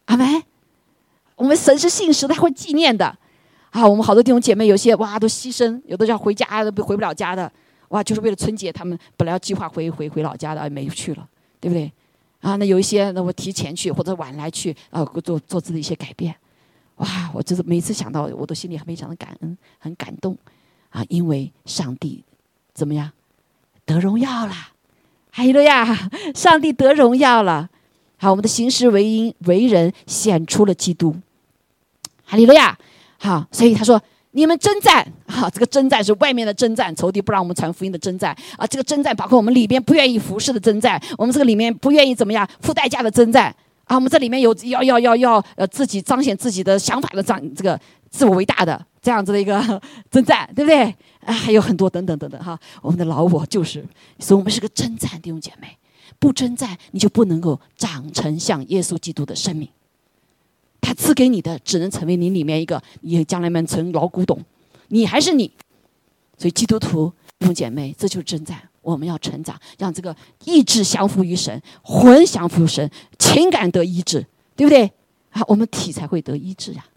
[0.06, 0.44] 阿门。
[1.36, 3.18] 我们神是信实，他会纪念的。
[3.72, 7.52] 啊，我们好多弟兄姐妹，有些哇都牺牲，有的要回家都回不了家的，
[7.90, 11.28] 哇，就是为了春节，他们本来要计划回回回老家的，没去了，
[11.60, 11.92] 对不对？
[12.42, 16.36] 啊，那有一些那我提前去或者晚来去啊，做做自己一些改变。
[16.98, 20.38] 哇，我就是每次想到，我都心里非常的感恩，很感动
[20.90, 22.24] 啊，因为上帝
[22.74, 23.12] 怎么样
[23.86, 24.54] 得荣耀了。
[25.36, 25.84] 哈利路亚！
[26.36, 27.68] 上帝得荣耀了。
[28.18, 31.16] 好，我们的行事为因为人显出了基督。
[32.24, 32.78] 哈利路亚！
[33.18, 34.00] 好，所以他说
[34.32, 38.68] ：“你们征战， 哈，这个征战是外面的征战，仇敌不让我们传福音的征战啊。
[38.68, 43.54] 这个征战包括我们里边不愿意服侍的征战，我们这个里面不愿意怎么样付代价的征战
[43.86, 43.96] 啊。
[43.96, 47.80] 我们这里面有要要要要呃自己彰显自己的想法的彰这个
[48.14, 49.60] 自我为大的这样子的一个
[50.12, 50.96] 征战，对不对？”
[51.26, 53.84] 啊，还有很多等等等等哈，我们的老我就是，
[54.20, 55.78] 所以我们是个征战弟兄姐妹，
[56.20, 59.68] 不征战你就不能够长成像耶稣基督的生命。
[60.82, 64.38] 他赐给你的只能成为你里面一个，你将来们成老古董，
[64.90, 65.50] 你还是你。
[66.38, 74.92] 所以基督徒弟兄姐妹，这就是征战，我们要成长，让这个意志降服于神，魂降服神，情感得医治，对不对？
[75.30, 76.84] 啊，我们体才会得医治呀。
[76.84, 76.93] 啊，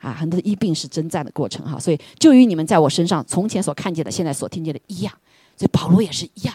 [0.00, 5.12] 啊很多的医病是征战的过程哈，所以就与你们在我身上从前所看见的，现在所听见的一样，
[5.56, 6.54] 所以保罗也是一样，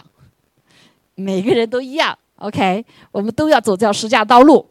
[1.14, 2.16] 每个人都一样。
[2.36, 4.68] OK，我们都要走这条十架道路，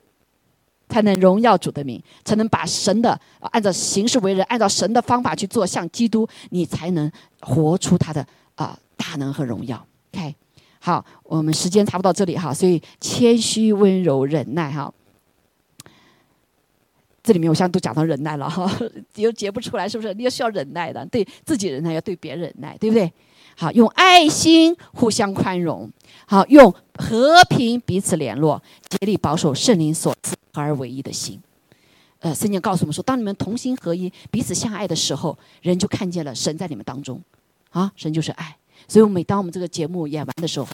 [0.90, 7.10] 才能荣耀主的名，才能把神的按照行事为人，按照神的方法去做，像基督，你才能
[7.40, 9.86] 活出他的啊大能和荣耀。
[10.14, 10.36] OK，
[10.80, 14.94] 好，我们时间差不多到这里哈，所以谦虚、温柔、忍耐哈。
[17.24, 18.72] 这里面我现在都讲到忍耐了哈，
[19.16, 20.14] 又结不出来，是不是？
[20.14, 23.12] 你也需要忍耐的，对自己忍耐，要对别人忍耐，对不对？
[23.56, 25.92] 好，用爱心互相宽容，
[26.26, 31.40] 好，用和平彼此联络，竭力保守圣灵所赐合而为一的心。
[32.20, 37.22] 呃，圣经告诉我们说，当你们同心合一、彼此相爱的时候，人就看见了神在你们当中。
[37.70, 38.56] 啊，神就是爱。
[38.88, 40.68] 所以，每当我们这个节目演完的时候，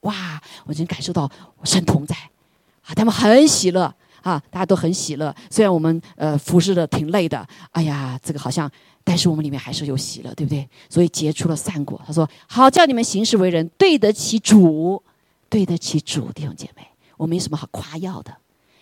[0.00, 1.30] 哇，我真感受到
[1.64, 2.14] 神同在，
[2.82, 3.94] 啊，他们很喜乐。
[4.22, 5.34] 啊，大家都很喜乐。
[5.50, 8.70] 虽然我们呃服侍的挺累的，哎呀，这个好像，
[9.02, 10.68] 但是我们里面还是有喜乐，对不对？
[10.88, 12.00] 所以结出了善果。
[12.06, 15.02] 他说：“好叫你们行事为人对得起主，
[15.48, 18.36] 对得起主，弟兄姐妹，我没什么好夸耀的，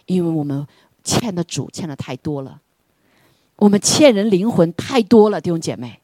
[0.07, 0.67] 因为我们
[1.05, 2.61] 欠的主欠的太多了，
[3.57, 6.01] 我们欠人灵魂太多了，弟兄姐妹，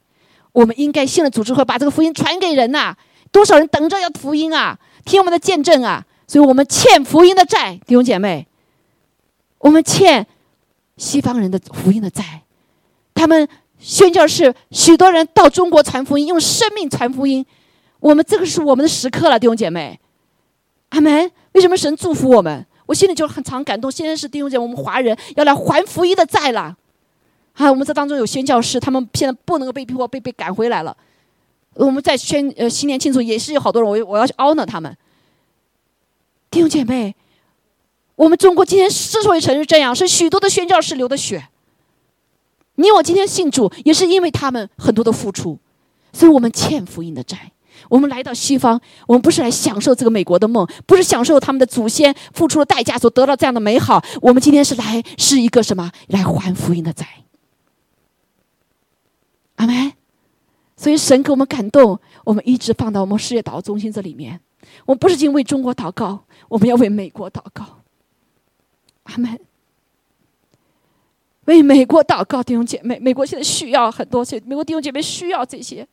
[0.52, 2.96] 我们应该信了主之后，把这个福音传给人呐。
[3.32, 8.46] 多少人等着要福音啊，听我们的见证啊，所以我们欠福音的债，弟兄姐妹。”
[9.64, 10.26] 我们欠
[10.98, 12.42] 西方人的福音的债，
[13.14, 13.48] 他们
[13.78, 17.44] 宣教士许多人到中国传福音，用生命传福音。
[17.98, 19.98] 我们这个是我们的时刻了，弟兄姐妹，
[20.90, 21.30] 阿门。
[21.52, 22.66] 为什么神祝福我们？
[22.84, 23.90] 我心里就很常感动。
[23.90, 26.76] 现在是弟兄姐妹，我们华人要来还福音的债了。
[27.54, 30.94] 啊，我们这当中有宣教士，他们现在不能够被逼迫，被被赶回来了。
[31.72, 34.94] 我们在宣呃新年庆祝，也是有好多人，我我要去 honor 他们，
[36.50, 37.16] 弟兄姐妹。
[38.16, 41.48] 我们中国今天之所以成是这样，是许多的宣教士流的血。
[42.76, 45.58] 你我今天信主，也是因为他们很多的付出，
[46.12, 47.52] 所以我们欠福音的债。
[47.90, 54.02] 我们来到西方，我们不是来享受这个美国的梦，不是享受他们的祖先付出的代价所得到这样的美好。
[54.22, 55.90] 我们今天是来是一个什么？
[56.08, 57.06] 来还福音的债。
[59.56, 59.92] 阿门。
[60.76, 64.40] 所以神给我们感动，我们一直放到我们事业祷告中心这里面。
[64.86, 67.83] 我们不是仅为中国祷告，我们要为美国祷告。
[69.04, 69.38] 阿门。
[71.46, 75.86] 为美国祷告，弟兄姐妹，美国现在需要很多，所以美国弟兄姐妹需要这些。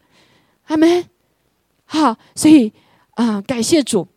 [0.67, 1.05] 阿门。
[1.85, 2.71] 好，所以
[3.15, 4.07] 啊，感谢主，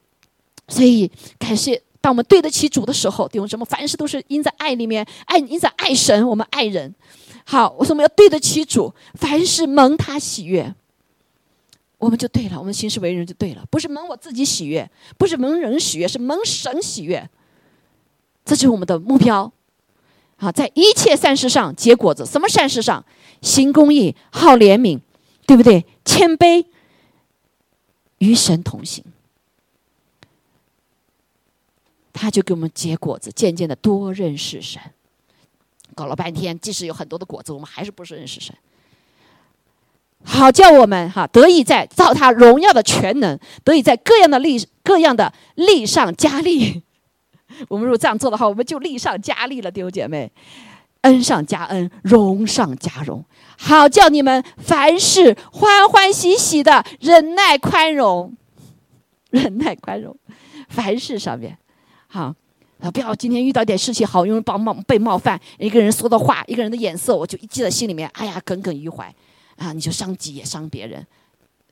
[0.68, 6.94] 所以感谢当我们对得起主的时候，弟兄什么凡事都是因在爱里面，爱因在爱神，我们爱人。
[7.44, 10.72] 好，我说我们要对得起主，凡事蒙他喜悦，
[11.98, 14.88] 我们就对了，我们行事为人就对了，不是蒙我自己喜悦，
[15.18, 17.28] 不是蒙人喜悦，是蒙神喜悦。
[18.44, 19.52] 这就是我们的目标。
[20.36, 23.04] 好，在一切善事上结果子，什么善事上？
[23.40, 25.00] 行公义，好怜悯，
[25.46, 25.84] 对不对？
[26.04, 26.66] 谦卑，
[28.18, 29.04] 与神同行。
[32.12, 34.80] 他就给我们结果子，渐渐的多认识神。
[35.94, 38.54] 搞了半天，即使有很多的果子，我们还是不是认识神。
[40.24, 46.82] 好叫我们哈得以在造他荣耀的全能，得以在各样的力各样的力上加力。
[47.68, 50.30] 我们如果这样做的话，我们就力上加力了，弟兄姐妹，
[51.02, 53.24] 恩上加恩，荣上加荣。
[53.56, 58.36] 好叫你们凡事欢欢喜喜的忍耐宽容，
[59.30, 60.16] 忍耐宽容，
[60.68, 61.56] 凡事上面。
[62.06, 62.34] 好，
[62.80, 69.14] 啊，不要今天遇到点事情，好容易帮冒被冒犯，一个人说的话，一个人的眼色，我就一记在心里面，哎呀，耿耿于怀，
[69.56, 71.06] 啊，你就伤己也伤别人，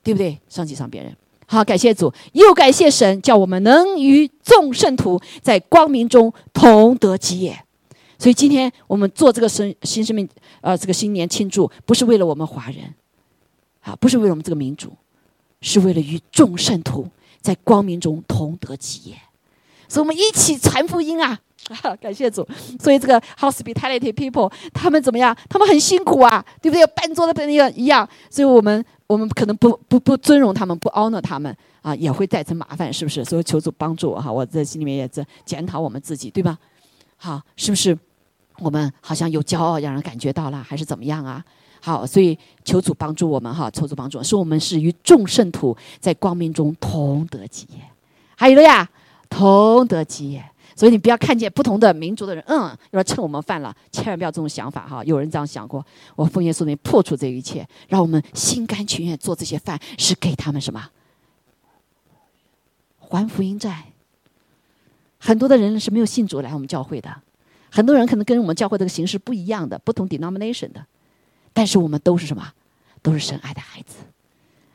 [0.03, 0.39] 对不对？
[0.47, 1.15] 伤己伤别人。
[1.45, 7.57] 好，感谢主，又感谢神，叫我们能与众圣徒在光明中同得基业。
[8.17, 10.27] 所以今天我们做这个生新生命，
[10.61, 12.93] 呃，这个新年庆祝，不是为了我们华人，
[13.81, 14.93] 啊，不是为了我们这个民族，
[15.61, 17.07] 是为了与众圣徒
[17.41, 19.17] 在光明中同得基业。
[19.89, 21.37] 所以我们一起传福音啊！
[21.83, 22.47] 啊感谢主。
[22.81, 25.35] 所以这个 hospitality people 他们怎么样？
[25.49, 26.87] 他们很辛苦啊，对不对？
[26.87, 28.07] 办桌的朋友一样。
[28.29, 28.83] 所以我们
[29.13, 33.23] 我们可能不不不尊荣他们，不 honor 他们啊，也会造成麻烦，是不是？
[33.23, 36.57] 所以求主帮助我哈，我在心里面也在检讨我们自己，对吧？
[37.17, 37.95] 好，是不是
[38.57, 41.45] 我们好像有骄傲，让人感觉到了，还是怎么样啊？
[41.79, 47.79] 好，所以求主帮助我们哈，求主帮助，说我们是与众圣徒在光明中同得基业。
[48.35, 48.89] 还有了呀。
[49.29, 50.45] 同得基业，
[50.75, 55.03] 所以你不要看见不同的民族的人，嗯，要蹭我们饭了，千万不要这种想法哈。
[55.03, 60.89] 有人这样想过，我奉耶稣名破除这一切，让我们心甘情愿做这些饭，是给他们什么？
[62.97, 63.85] 还福音债。
[65.19, 67.15] 很多的人是没有信主来我们教会的，
[67.71, 70.85] 很多人可能跟我们教会这个形式不一样的，不同 denomination 的，
[71.53, 72.51] 但是我们都是什么？
[73.01, 73.97] 都是神爱的孩子。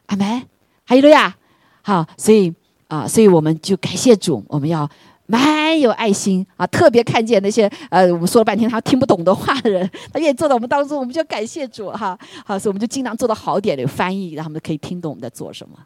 [0.07, 0.43] 阿门。
[0.85, 1.37] 还有了呀，
[1.83, 2.55] 好，所以。
[2.89, 4.91] 啊，所以我们就感谢主，我们要
[5.31, 6.67] 蛮有爱心啊！
[6.67, 12.19] 特别看见那些呃，我们说了半天他听不懂的话的人， 他愿意坐在我们当中，我们就感谢主哈。
[12.47, 15.77] 好，所以我们就尽量做的好点，有翻译，让他们可以听懂我们在做什么，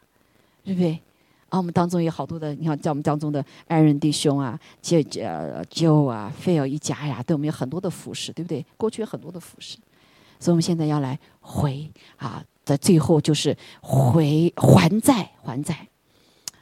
[0.63, 0.97] 对不对？
[1.49, 5.29] 啊，我们当中有好多的，你看在我们当中的爱人弟兄啊，姐姐、
[5.69, 8.65] 舅啊、费尔一家呀，对我们有很多的服饰，对不对？
[8.77, 9.77] 过去有很多的服饰，
[10.39, 15.85] 所以我们现在要来回啊，在最后就是回还债，还债。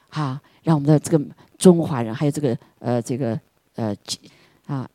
[0.09, 1.23] 好，让我们的这个
[1.61, 3.39] 中华人，还有这个呃，这个
[3.75, 3.95] 呃，
[4.65, 4.89] 啊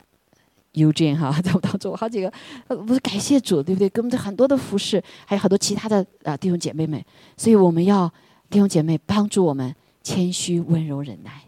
[0.74, 2.32] ，UJ 哈， 在我当中好几个
[2.66, 3.88] 呃，不是感谢主，对不对？
[3.88, 7.00] 给我们很多的服饰，还有很多其他的啊弟兄姐妹们，
[7.36, 8.12] 所以我们要
[8.50, 11.42] 弟兄姐妹帮助我们谦虚、温柔、忍耐。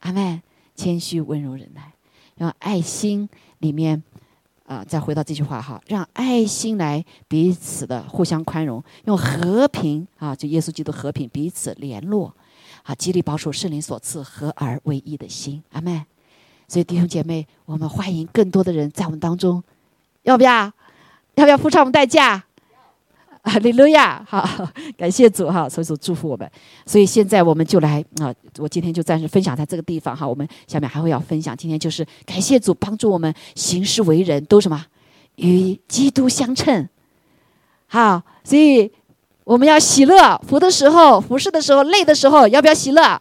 [0.00, 0.42] 阿妹，
[0.74, 1.92] 谦虚、温柔、忍耐，
[2.34, 3.28] 让爱心
[3.60, 4.02] 里面
[4.66, 12.34] 啊，再回到这句话哈，让爱心来彼此的互相宽容，用和平啊，就耶稣基督和平彼此联络。
[12.86, 16.04] 好，极力保守圣灵所赐合而为一的心，阿妹。
[16.68, 19.64] 所以弟兄姐妹，我们欢迎更多的人在我们当中，
[20.24, 20.70] 要不要？
[21.36, 22.44] 要不要付上我们代价？
[23.42, 24.22] 哈利路亚！
[24.28, 24.68] 好，
[24.98, 26.50] 感谢主哈，所以说祝福我们。
[26.84, 30.28] 所以现在我们就来啊，我今天就暂时分享在这个地方哈。
[30.28, 34.84] 我们下面还会要分享，今天就是感谢主帮助我们行事为人，都什么
[35.36, 36.86] 与基督相称。
[37.86, 38.92] 好，所以。
[39.44, 43.20] 我们要喜乐，服的时候、服侍的时候、累的时候，要不要喜乐？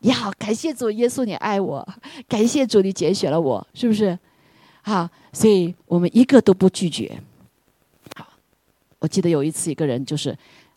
[0.00, 1.86] 要感谢主耶稣，你爱我，
[2.28, 4.18] 感谢主你拣选了我，是不是？
[4.82, 7.20] 好，所以我们一个都不拒绝。
[8.16, 8.26] 好，
[8.98, 10.30] 我记得有一次一个人就是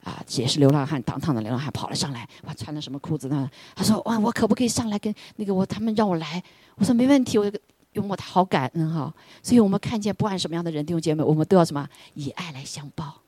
[0.04, 3.50] 啊，也是流浪汉，当趟的流浪汉跑了上来，哇，穿的什么裤子呢？
[3.76, 6.44] 他说哇，我可不可以上来跟那个我他们让我来？
[6.76, 7.50] 我说没问题，我
[7.94, 9.14] 用我好感恩哈。
[9.42, 13.23] 所以我们看见不管什么样的人弟兄姐妹，我们都要什么以爱来相报。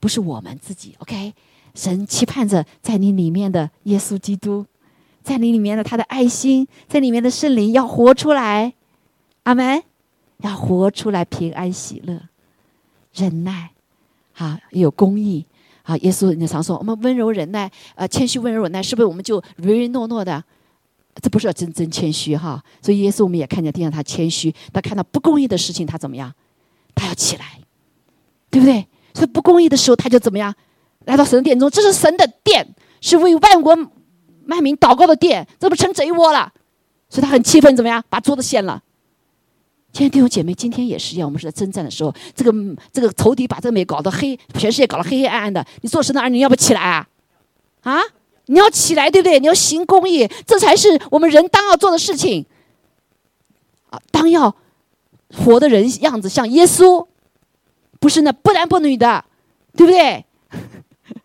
[0.00, 1.34] 不是我们自己，OK？
[1.74, 4.66] 神期盼着在你里面的耶稣基督，
[5.22, 8.72] 在你里面的他的爱心，在里面的圣灵要活出来，
[9.44, 9.82] 阿门！
[10.38, 12.22] 要活出来平安喜乐、
[13.12, 13.70] 忍耐，
[14.32, 15.44] 好有公义，
[15.82, 20.42] 好耶稣你常说我们温柔忍耐，呃谦虚温柔忍耐，是不是我们就唯唯诺诺的？
[21.20, 22.64] 这不是要真真谦虚哈！
[22.80, 26.32] 所以耶稣我们也看见，地上他谦虚，他看到不公义的事情，他怎么样？
[26.94, 27.60] 他要起来，
[28.50, 28.86] 对不对？
[29.14, 30.54] 所以不公义的时候，他就怎么样？
[31.06, 32.66] 来到神殿中，这是神的殿，
[33.00, 33.76] 是为万国
[34.46, 36.52] 万民祷告的殿，这不成贼窝了？
[37.08, 38.02] 所以他很气愤，怎么样？
[38.08, 38.82] 把桌子掀了。
[39.92, 41.26] 今天弟兄姐妹，今天也是一样。
[41.26, 42.52] 我们是在征战的时候，这个
[42.92, 45.66] 这个仇敌把这个美搞得黑，全世界搞得黑黑暗暗的。
[45.80, 47.08] 你做神的儿女，要不起来啊？
[47.82, 48.00] 啊？
[48.46, 49.40] 你要起来，对不对？
[49.40, 52.44] 你要行公义，这才是我们人当要做的事情。
[53.90, 54.54] 啊，当要
[55.36, 57.06] 活的人样子像耶稣，
[58.00, 59.24] 不是那不男不女的，
[59.76, 60.24] 对不对？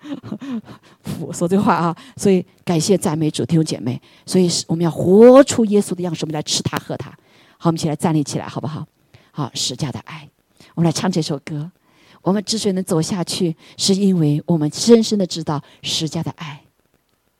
[1.20, 4.00] 我说这话啊，所以感谢赞美主弟兄姐妹。
[4.26, 7.10] 所以我们要活出耶稣的样式，我们来吃他喝他。
[7.58, 8.86] 好，我们一起来站立起来，好不好？
[9.32, 10.30] 好，十架的爱，
[10.76, 11.72] 我们来唱这首歌。
[12.22, 16.64] 我们之所以能走下去，是因为我们深深的知道十架的爱，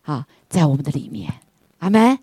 [0.04, 1.34] 啊，在我们的里面。
[1.80, 2.18] 阿门。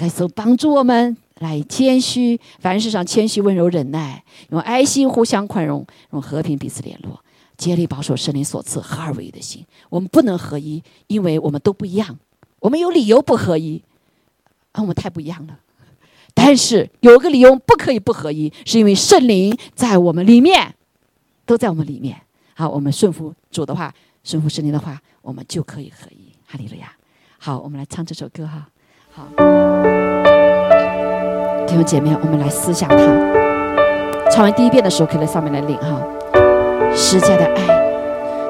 [0.00, 7.20] 耶稣帮助我们来谦虚，凡事上谦虚、温柔、忍耐，用爱心互相宽容，用和平彼此联络，
[7.56, 9.64] 竭力保守圣灵所赐合二为一的心。
[9.88, 12.18] 我们不能合一，因为我们都不一样。
[12.60, 13.82] 我们有理由不合一，
[14.72, 15.58] 啊，我们太不一样了。
[16.34, 20.74] 但是有一个理由不可以不合一，是因为圣灵在我们里面，
[21.46, 22.20] 都在我们里面。
[22.54, 26.32] 好，我们顺服主的话，顺服圣灵的话，我们就可以合一。
[26.46, 26.92] 哈利路亚！
[27.38, 28.68] 好，我们来唱这首歌哈。
[29.10, 29.28] 好，
[31.68, 32.96] 弟兄姐妹，我们来思想它。
[34.30, 36.00] 唱完第一遍的时候，可以在上面来领哈。
[36.94, 37.62] 十架的爱，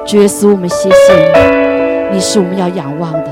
[0.07, 3.31] 主耶稣，我们谢谢你，你是我们要仰望的，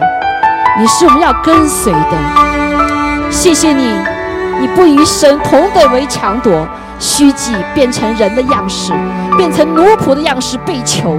[0.77, 3.31] 你是我们要跟随的。
[3.31, 3.83] 谢谢你。
[4.59, 6.67] 你不与神同等为强夺，
[6.99, 8.91] 虚己变成人的样式，
[9.38, 11.17] 变成奴仆的样式被囚。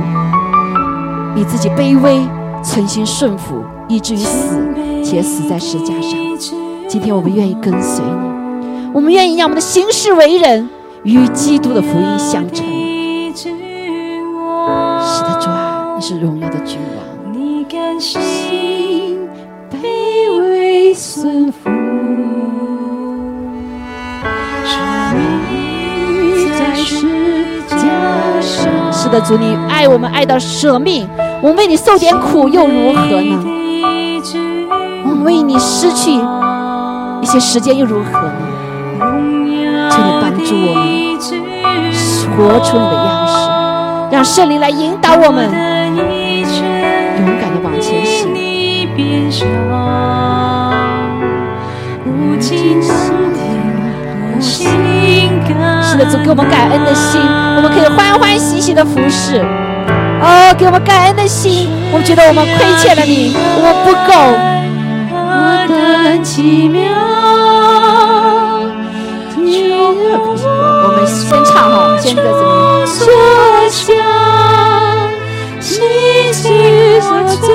[1.34, 2.20] 你自己卑微，
[2.62, 4.60] 存心顺服，以至于死，
[5.02, 6.18] 且死在石架上。
[6.88, 8.04] 今天我们愿意跟随，
[8.92, 10.68] 我们愿意让我们的行事为人
[11.02, 12.64] 与基督的福音相称。
[13.36, 17.32] 是的，主啊，你是荣耀的君王。
[17.32, 18.20] 你甘心
[19.70, 21.70] 卑微顺服。
[28.90, 31.08] 是的，主，你爱我们爱到舍命，
[31.40, 33.38] 我们为你受点苦又如何呢？
[35.04, 36.10] 我们为你失去
[37.22, 38.27] 一些时间又如何
[39.98, 40.22] 呢？
[40.44, 40.68] 请你
[41.62, 41.92] 帮助我们
[42.36, 43.32] 活出你的样式，
[44.10, 45.50] 让圣灵来引导我们，
[47.18, 48.28] 勇敢的往前行。
[49.20, 49.44] 是
[55.96, 57.20] 的，主给我们感恩的心，
[57.56, 59.44] 我们可以欢欢喜喜的服侍。
[60.20, 64.12] 哦，给我们感恩的心，我们觉得我们亏欠了你，我们不够。
[65.10, 65.16] 我
[65.68, 66.80] 的奇妙，
[72.08, 72.44] 唱哈，先在这里。
[72.88, 73.06] 所
[73.70, 73.86] 想，
[75.60, 75.70] 心
[77.02, 77.06] 所
[77.40, 77.46] 追，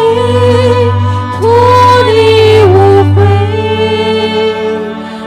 [1.39, 1.41] 脱
[2.05, 2.11] 离
[2.65, 2.71] 无
[3.15, 3.17] 悔，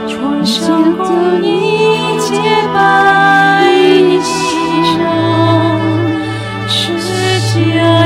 [0.07, 0.15] 创
[0.45, 0.57] 伤
[0.97, 1.03] 的
[1.45, 1.45] 一
[2.19, 2.25] 切
[2.73, 2.75] 白
[3.69, 4.19] 衣
[4.83, 4.89] 裳，
[6.69, 6.71] 是
[7.41, 7.55] 家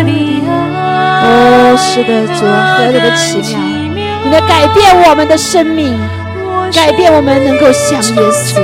[0.03, 0.09] 的
[0.49, 0.49] 爱。
[1.23, 1.29] 哦，
[1.77, 3.19] 是的，主，何等的奇
[3.93, 3.99] 妙！
[4.23, 5.99] 你的改变我们的生命，
[6.73, 8.59] 改变我们能够像耶稣。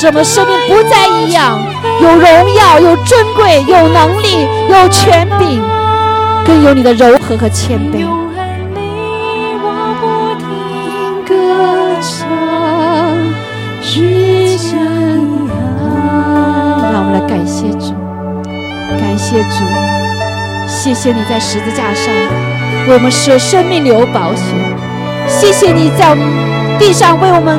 [0.00, 1.60] 使我们生命不再一样，
[2.00, 5.60] 有荣耀，有尊贵，有能力，有权柄，
[6.46, 8.06] 更有你的柔和和谦卑。
[16.80, 17.92] 让我们来感谢主，
[19.00, 19.64] 感谢主，
[20.68, 22.14] 谢谢你在十字架上
[22.86, 24.54] 为我们舍生命流宝血，
[25.26, 26.16] 谢谢你在
[26.78, 27.58] 地上为我们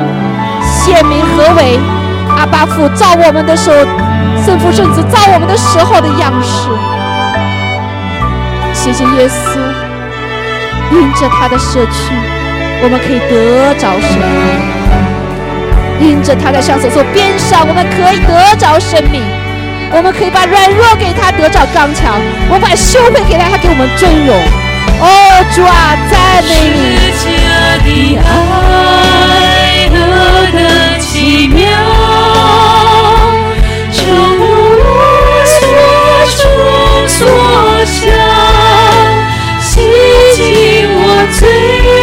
[0.64, 1.99] 显明何为。
[2.40, 3.76] 阿巴父造我们的时候，
[4.42, 6.70] 圣父圣子造我们的时候的样式。
[8.72, 9.60] 谢谢耶稣，
[10.90, 12.14] 因着他的社区，
[12.82, 14.16] 我们可以得着生
[16.00, 19.20] 命；因着他在上所边上，我们可以得着生命。
[19.92, 22.14] 我们可以把软弱给他得着刚强，
[22.48, 24.34] 我把羞愧给他，他给我们尊荣。
[25.02, 26.72] 哦，主啊，赞美
[27.84, 28.16] 你！
[28.16, 29.92] 爱何
[30.56, 32.29] 等奇妙！
[37.90, 38.08] 想，
[39.60, 39.80] 洗
[40.36, 41.99] 净我罪，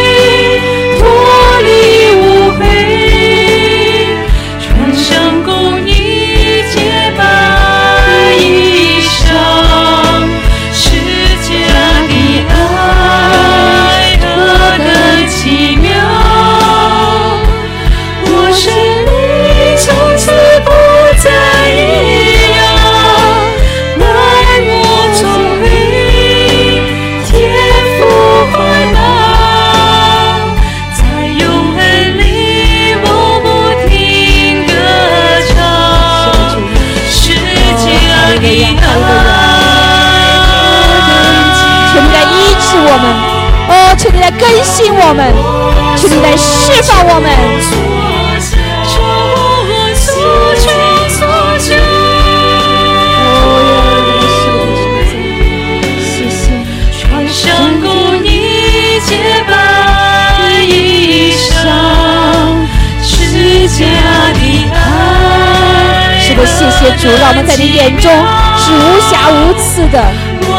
[67.08, 68.10] 主，让我们在你眼中
[68.58, 69.96] 是无瑕无疵的，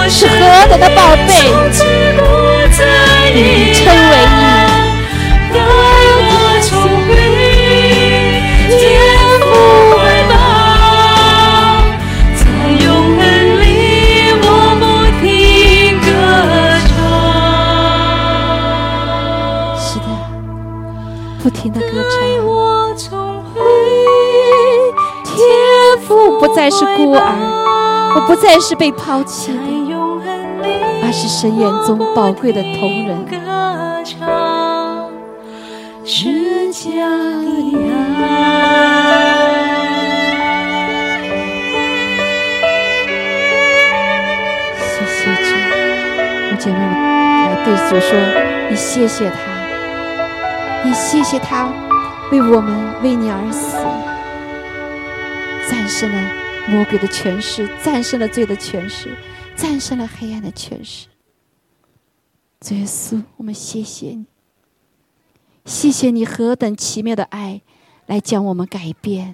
[0.10, 1.54] 是何等的宝贝，
[26.70, 29.60] 再是孤儿，我不再是被抛弃的，
[31.04, 33.18] 而是神眼中宝贵的同人。
[36.06, 37.74] 是家的
[38.20, 38.22] 爱。
[44.80, 45.50] 谢谢主，
[46.52, 46.84] 我姐妹们
[47.48, 48.14] 来对主说，
[48.70, 49.36] 你谢谢他。
[50.84, 51.68] 你谢谢他
[52.32, 53.76] 为我们为你而死，
[55.68, 56.18] 战胜了
[56.70, 59.18] 魔鬼的权势，战胜了罪的权势，
[59.56, 61.08] 战胜了黑暗的权势。
[62.70, 64.26] 耶稣，我们谢谢你，
[65.66, 67.62] 谢谢你何等奇妙的爱，
[68.06, 69.34] 来将我们改变，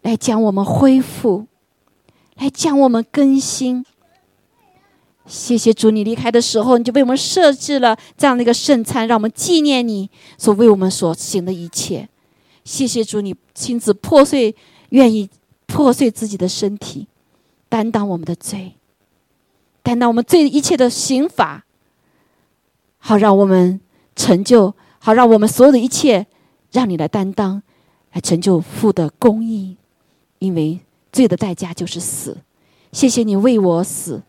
[0.00, 1.46] 来将我们恢复，
[2.34, 3.86] 来将我们更新。
[5.24, 12.08] 谢谢主，你离开的时候，你就为我们设置了这样的一个圣餐，让我们纪念你所为我们所行的一切。
[12.64, 14.56] 谢谢主，你亲自破碎，
[14.88, 15.30] 愿意
[15.72, 17.08] 破碎自己的身体，
[17.68, 18.74] 担当我们的罪，
[19.82, 21.64] 担当我们罪一切的刑罚，
[22.98, 23.80] 好让我们
[24.14, 26.26] 成就，好让我们所有的一切
[26.70, 27.62] 让你来担当，
[28.12, 29.78] 来成就父的公义。
[30.38, 32.36] 因为罪的代价就是死。
[32.92, 34.22] 谢谢你为我死。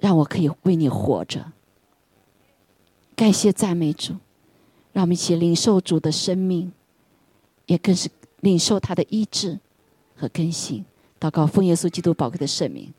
[0.00, 1.52] 让我可以为你活着，
[3.14, 4.14] 感谢赞美主，
[4.92, 6.72] 让我们一起领受主的生命，
[7.66, 9.60] 也更是领受他的医治
[10.22, 10.84] 和更新。
[11.18, 12.92] 祷告奉耶稣基督宝贵的圣名，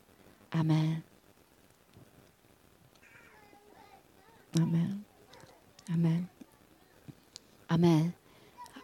[0.50, 1.02] 阿门，
[4.58, 5.04] 阿门，
[5.88, 6.28] 阿门，
[7.68, 8.12] 阿门。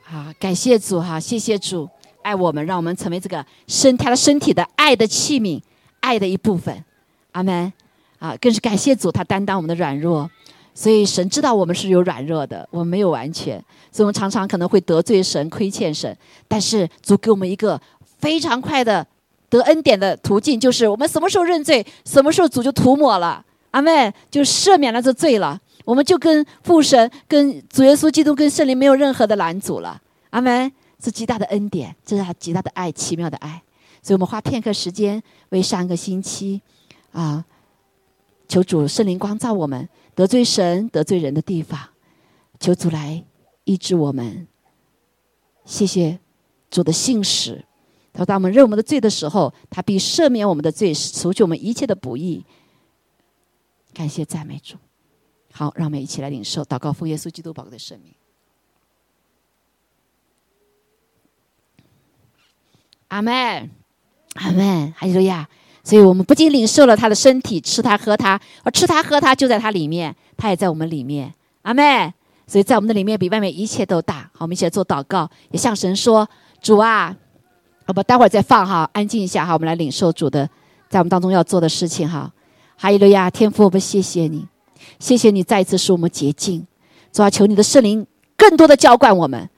[0.03, 1.89] 好，感谢主哈，谢谢主
[2.23, 5.61] 爱我们，让我们成为这个身他的身体的爱的器皿，
[6.01, 6.83] 爱的一部分，
[7.33, 7.71] 阿门。
[8.19, 10.31] 啊，更是感谢主，他担当我们的软弱，
[10.75, 13.59] 所以神知道我们是有软弱的，我们没有完全，
[13.91, 16.15] 所以我们常常可能会得罪神、亏欠神。
[16.47, 17.81] 但是主给我们一个
[18.21, 19.07] 非常快的
[19.49, 30.01] 得恩典的途径，就是我们什么时候认罪，什么时候主就涂抹了，阿妹就赦免了这罪了，我们就跟父神、跟主耶稣基督、跟圣灵没有任何的拦阻了，
[30.31, 30.73] 阿门。
[31.03, 33.63] 是极大的恩典，这是他极大的爱，奇妙的爱。
[34.03, 36.61] 所以我们花片刻时间为上个星期，
[37.13, 37.43] 啊。
[38.47, 41.81] 求主圣灵光照我们得罪神得罪人的地方，
[42.59, 43.25] 求主来
[43.65, 44.47] 医治我们。
[45.65, 46.19] 谢谢
[46.71, 47.65] 主的信使，
[48.13, 52.45] 他说：当我们认我们的罪的时候，他必赦免我们的罪，除去我们一切的不义。
[53.93, 54.77] 感谢赞美主。
[55.53, 58.15] 好，让我们一起来领受祷告，奉耶稣基督宝贵的圣名。
[63.09, 63.69] 阿门，
[64.35, 65.49] 阿门，哈利路亚。
[65.83, 71.35] 所以我们不仅领受了他的身体，吃他喝他，而吃他喝他就在他里面，他也在我们里面。
[71.63, 72.13] 阿妹，
[72.47, 74.31] 所以在我们的里面比外面一切都大。
[74.35, 76.29] 好，我们一起来做祷告，也向神说
[76.63, 77.17] ：“主啊，
[77.91, 80.49] 我们待会儿再放哈，安静一下哈，我们来领受主的
[80.89, 82.33] 在我们当中要做的事情哈。”
[82.79, 84.47] 哈利路亚，天父，我们谢谢你，
[85.01, 86.65] 谢谢你再一次使我们洁净。
[87.13, 88.07] 主啊，求你的圣灵
[88.37, 89.51] 更多的浇灌我们。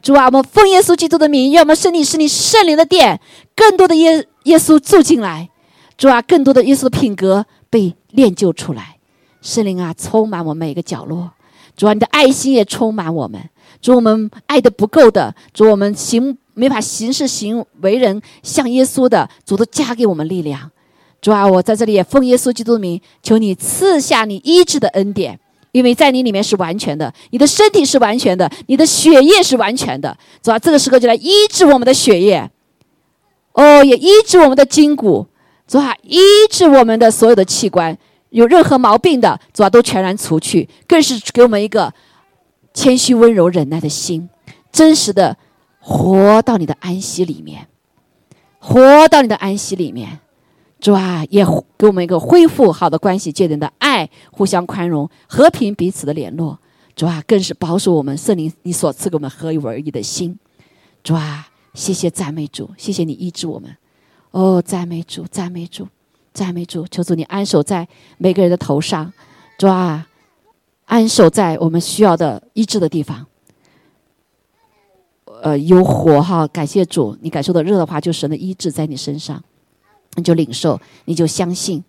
[0.00, 3.20] 主啊，我们奉耶稣基督的名，愿我们身体是你圣灵的殿，
[3.56, 5.50] 更多的耶耶稣住进来。
[5.98, 8.96] 主啊，更多的耶稣的品格被练就出来，
[9.42, 11.32] 圣灵啊，充满我们每一个角落。
[11.76, 13.50] 主啊，你的爱心也充满我们。
[13.82, 20.70] 主，我们爱的不够的，主，我们行没法行事行为人像耶稣的，主都加给我们力量。
[21.20, 25.38] 主啊，我在这里也奉耶稣基督的名，求你赐下你医治的恩典，
[25.72, 30.16] 因为在你里面是完全的，你的身体是完全的，你的血液是完全的。
[30.42, 32.50] 主啊，这个时候就来医治我们的血液，
[33.52, 35.26] 哦，也医治我们的筋骨。
[35.68, 36.18] 主啊，医
[36.50, 37.96] 治我们的所有的器官，
[38.30, 40.68] 有任何毛病的，主啊，都全然除去。
[40.88, 41.92] 更是给我们一个
[42.72, 44.28] 谦虚、温柔、忍耐的心，
[44.72, 45.36] 真实的
[45.90, 47.66] 活到你的安息里面，
[48.60, 50.20] 活到你的安息里面。
[50.78, 51.44] 主啊，也
[51.76, 56.56] 给我们一个恢复好的关系，界定的爱，互相宽容，和平彼此的联络。
[56.94, 60.38] 主啊，更是保守我们圣灵你所赐给我们合一为一的心。
[61.02, 63.76] 主啊，谢谢赞美主，谢谢你医治我们。
[64.30, 65.88] 哦，赞美主，赞美主，
[66.32, 69.12] 赞美主，求主你安守在每个人的头上。
[69.58, 70.06] 主啊，
[70.84, 73.26] 安守在我们需要的医治的地方。
[75.42, 79.42] 呃，有火哈，感谢主，你感受到热的话，就神的医治在你身上，
[80.16, 81.82] 你就领受，你就相信，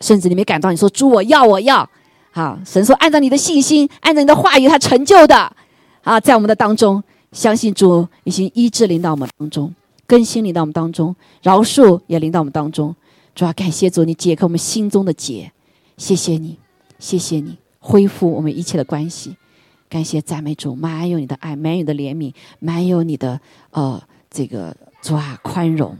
[0.00, 1.88] 甚至你没感到，你说主我要我要，
[2.30, 5.50] 好，神说按照你的信心，按照你的话语，他成就的，
[6.02, 7.02] 啊，在我们的当中，
[7.32, 9.74] 相信主已经医治领导我们当中，
[10.06, 12.94] 更新领导我们当中，饶恕也领导我们当中，
[13.34, 15.50] 主要感谢主，你解开我们心中的结，
[15.96, 16.58] 谢谢你，
[16.98, 19.36] 谢谢你，恢复我们一切的关系。
[19.94, 23.40] 感谢赞美主，满有你的爱，满有你的怜悯，满有你的
[23.70, 25.96] 呃这个主啊宽容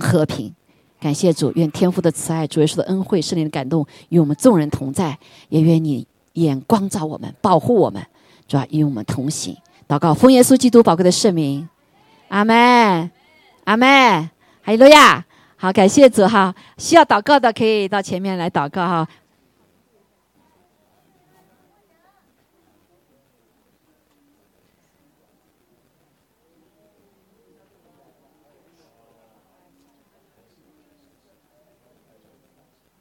[0.00, 0.52] 和平。
[0.98, 5.16] 感谢主，愿天父的慈爱、主耶稣的恩惠、圣灵的感动与我们众人同在，
[5.48, 8.04] 也愿你眼光照我们，保护我们，
[8.48, 9.56] 主啊与我们同行。
[9.86, 11.68] 祷告，奉耶稣基督宝贵的圣名，
[12.26, 13.08] 阿门，
[13.62, 14.28] 阿门，
[14.60, 15.24] 哈利路亚。
[15.54, 19.08] 好，感谢主哈，需要祷告的可以到前面来祷告哈。